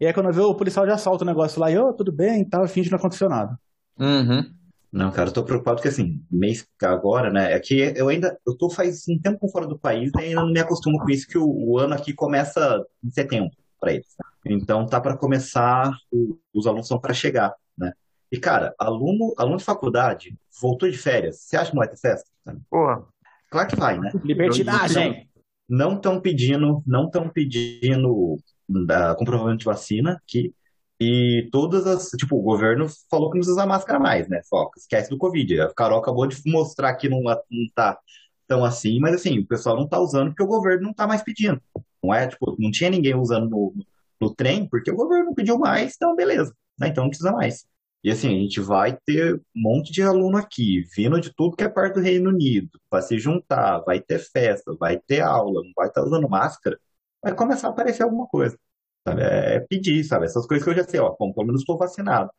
[0.00, 2.12] E aí quando vê o policial já solta o negócio lá e, ô, oh, tudo
[2.12, 3.56] bem e tal, finge não aconteceu nada.
[3.98, 4.44] Uhum.
[4.92, 8.56] Não, cara, eu tô preocupado porque, assim, mês agora, né, é que eu ainda, eu
[8.56, 11.38] tô faz um tempo fora do país e ainda não me acostumo com isso, que
[11.38, 14.08] o, o ano aqui começa em setembro para eles.
[14.44, 17.92] Então, tá para começar, o, os alunos são para chegar, né?
[18.32, 21.98] E, cara, aluno, aluno de faculdade voltou de férias, você acha que não vai ter
[21.98, 22.28] festa?
[22.68, 23.04] Porra.
[23.48, 24.10] Claro que vai, né?
[24.24, 25.28] Libertinagem!
[25.68, 28.36] Não estão pedindo, não estão pedindo
[28.68, 30.52] da, comprovante de vacina, que
[31.00, 32.10] e todas as.
[32.10, 34.42] Tipo, o governo falou que não precisa usar máscara mais, né?
[34.44, 35.60] Só esquece do Covid.
[35.62, 37.98] A Carol acabou de mostrar que não, não tá
[38.46, 41.22] tão assim, mas assim, o pessoal não tá usando porque o governo não tá mais
[41.22, 41.60] pedindo.
[42.02, 42.26] Não é?
[42.28, 43.74] Tipo, não tinha ninguém usando no,
[44.20, 46.54] no trem porque o governo não pediu mais, então beleza.
[46.78, 46.88] Né?
[46.88, 47.64] Então não precisa mais.
[48.02, 51.64] E assim, a gente vai ter um monte de aluno aqui, vindo de tudo que
[51.64, 55.72] é parte do Reino Unido, para se juntar, vai ter festa, vai ter aula, não
[55.76, 56.78] vai estar tá usando máscara,
[57.22, 58.58] vai começar a aparecer alguma coisa.
[59.06, 59.22] Sabe?
[59.22, 60.26] É, é pedir, sabe?
[60.26, 62.30] Essas coisas que eu já sei, ó, bom, pelo menos estou vacinado.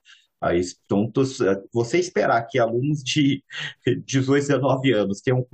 [0.41, 1.12] Aí, então,
[1.72, 3.43] você esperar que alunos de
[4.05, 5.45] 18, 19 anos tenham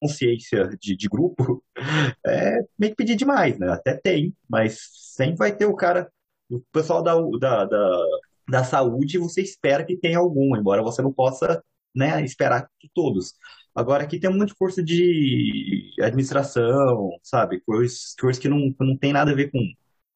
[0.00, 1.62] consciência de, de grupo,
[2.26, 3.70] é meio que pedir demais, né?
[3.70, 4.78] Até tem, mas
[5.14, 6.10] sempre vai ter o cara,
[6.50, 8.04] o pessoal da, da, da,
[8.48, 11.62] da saúde, você espera que tenha algum, embora você não possa
[11.94, 13.34] né, esperar que todos.
[13.74, 17.60] Agora, aqui tem muito curso de administração, sabe?
[17.60, 19.58] Coisas, coisas que não, não tem nada a ver com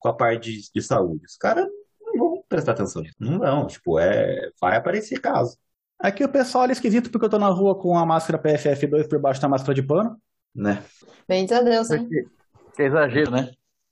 [0.07, 1.25] com a parte de, de saúde.
[1.27, 1.67] Os caras
[2.01, 3.17] não vão prestar atenção nisso.
[3.19, 5.57] Não, não, tipo, é, vai aparecer caso.
[5.99, 9.19] Aqui o pessoal é esquisito porque eu tô na rua com a máscara PFF2 por
[9.19, 10.17] baixo da máscara de pano.
[10.55, 10.83] Né?
[11.29, 12.09] Bem a Deus, hein?
[12.79, 13.51] É exagero, né?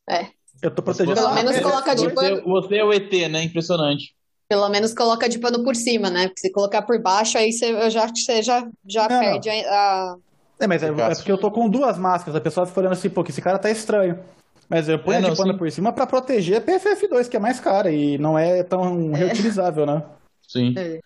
[0.08, 0.28] É.
[0.62, 2.42] Eu tô protegendo Pelo menos coloca de pano.
[2.44, 3.42] Você, é o ET, né?
[3.42, 4.14] Impressionante.
[4.48, 6.28] Pelo menos coloca de pano por cima, né?
[6.28, 10.16] Porque se colocar por baixo, aí você já, você já, já não, perde a.
[10.60, 12.36] É, mas é, é, porque eu tô com duas máscaras.
[12.36, 14.20] A pessoa fica olhando assim, pô, que esse cara tá estranho.
[14.68, 17.60] Mas eu ponho é, de pano por cima para proteger a PFF2, que é mais
[17.60, 19.18] cara e não é tão é.
[19.18, 20.02] reutilizável, né?
[20.48, 20.74] Sim.
[20.76, 21.00] É.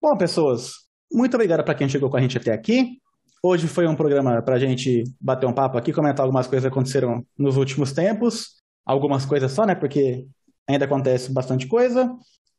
[0.00, 0.72] Bom, pessoas,
[1.12, 2.98] muito obrigado para quem chegou com a gente até aqui.
[3.42, 6.72] Hoje foi um programa para a gente bater um papo aqui, comentar algumas coisas que
[6.72, 8.56] aconteceram nos últimos tempos.
[8.86, 9.74] Algumas coisas só, né?
[9.74, 10.26] Porque
[10.66, 12.10] ainda acontece bastante coisa.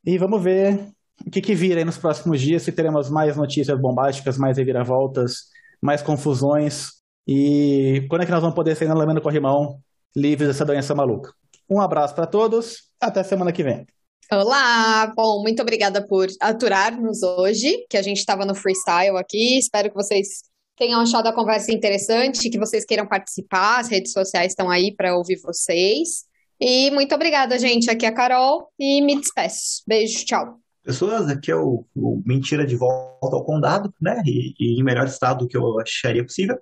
[0.06, 0.94] E vamos ver
[1.26, 5.48] o que, que vira aí nos próximos dias, se teremos mais notícias bombásticas, mais reviravoltas,
[5.82, 9.80] mais confusões, e quando é que nós vamos poder sair na lâmina do corrimão
[10.16, 11.32] livres dessa doença maluca.
[11.70, 13.86] Um abraço para todos, até semana que vem.
[14.32, 15.12] Olá!
[15.16, 19.58] Bom, muito obrigada por aturar-nos hoje, que a gente estava no freestyle aqui.
[19.58, 20.28] Espero que vocês
[20.76, 23.80] tenham achado a conversa interessante, que vocês queiram participar.
[23.80, 26.26] As redes sociais estão aí para ouvir vocês.
[26.60, 27.90] E muito obrigada, gente.
[27.90, 29.84] Aqui é a Carol e me despeço.
[29.88, 30.60] Beijo, tchau
[30.90, 34.24] pessoas, aqui é o, o Mentira de Volta ao Condado, né?
[34.26, 36.58] E, e, em melhor estado que eu acharia possível.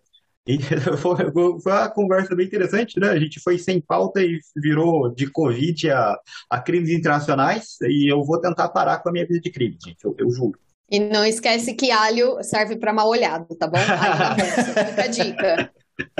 [0.45, 0.59] E
[0.99, 3.09] foi, foi uma conversa bem interessante, né?
[3.09, 6.19] A gente foi sem pauta e virou de Covid a,
[6.49, 7.77] a crimes internacionais.
[7.83, 10.59] E eu vou tentar parar com a minha vida de crime, gente, eu, eu juro.
[10.91, 13.77] E não esquece que alho serve para mal olhado, tá bom?
[13.79, 15.71] Fica a dica.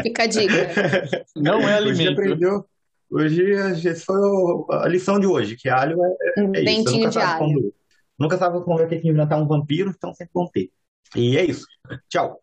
[0.02, 1.26] Fica a dica.
[1.36, 2.00] Não é alimento.
[2.00, 2.66] Hoje aprendeu.
[3.10, 7.74] Hoje, essa foi a lição de hoje, que alho é, é, é Dentinho de alho.
[8.18, 10.72] Quando, Nunca sabe como vai ter que inventar um vampiro, então sempre vão ter.
[11.16, 11.66] E é isso.
[12.10, 12.42] Tchau.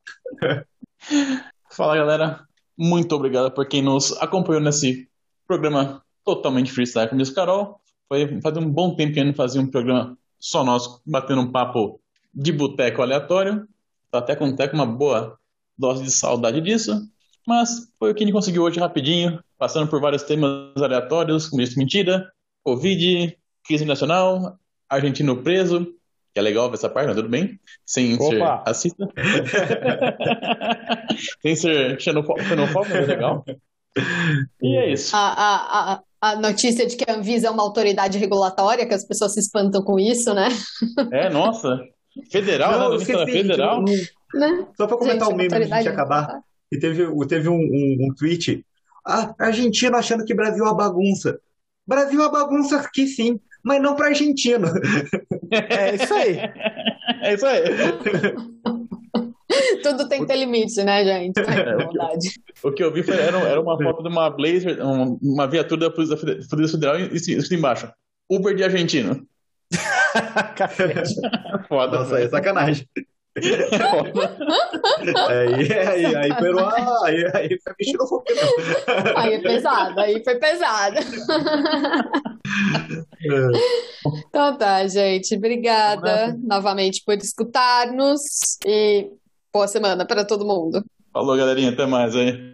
[1.70, 2.46] Fala, galera.
[2.76, 5.08] Muito obrigado por quem nos acompanhou nesse
[5.46, 7.80] programa totalmente freestyle com o Carol.
[8.08, 11.52] Foi faz um bom tempo que a gente fazia um programa só nosso, batendo um
[11.52, 12.00] papo
[12.34, 13.68] de boteco aleatório.
[14.10, 15.38] Tá até com, até uma boa
[15.78, 17.00] dose de saudade disso.
[17.46, 21.62] Mas foi o que a gente conseguiu hoje rapidinho, passando por vários temas aleatórios, como
[21.62, 24.58] isso mentira, Covid, crise nacional,
[24.95, 25.86] argentino preso
[26.32, 27.61] que é legal ver essa parte, mas tudo bem.
[27.86, 28.24] Sem Opa.
[28.24, 29.07] ser racista.
[31.40, 33.45] Sem ser xenofóbico, mas é legal.
[34.61, 35.14] E é isso.
[35.14, 39.07] A, a, a, a notícia de que a Anvisa é uma autoridade regulatória, que as
[39.07, 40.49] pessoas se espantam com isso, né?
[41.12, 41.80] É, nossa.
[42.30, 42.97] Federal, Não, né?
[42.97, 43.82] Revista esqueci, Federal.
[43.82, 43.92] não-
[44.34, 44.66] né?
[44.76, 46.40] Só pra comentar Gente, o meme antes de acabar.
[46.72, 48.64] E teve, teve um, um, um tweet.
[49.07, 51.38] Ah, argentino achando que Brasil é uma bagunça.
[51.86, 54.68] Brasil é uma bagunça aqui sim, mas não pra argentino.
[55.50, 56.38] É isso aí.
[57.22, 57.62] É isso aí.
[59.82, 61.38] Tudo tem que ter limite, né, gente?
[61.40, 61.76] É.
[62.66, 65.82] O que eu vi foi, era, era uma foto de uma Blazer, um- uma viatura
[65.82, 67.90] da Polícia Fede- Polícia Federal e isso embaixo.
[68.30, 69.26] Uber de argentino.
[71.68, 71.98] Foda.
[71.98, 72.86] Nossa, aí é sacanagem.
[75.28, 78.22] Aí, aí, aí, pero, ah, aí, aí foi mesmo.
[79.16, 80.97] Aí é pesado, aí foi pesado.
[84.28, 85.35] Então tá, gente.
[85.35, 89.11] Obrigada novamente por escutar-nos e
[89.53, 90.85] boa semana para todo mundo.
[91.12, 91.70] Falou, galerinha.
[91.70, 92.53] Até mais aí.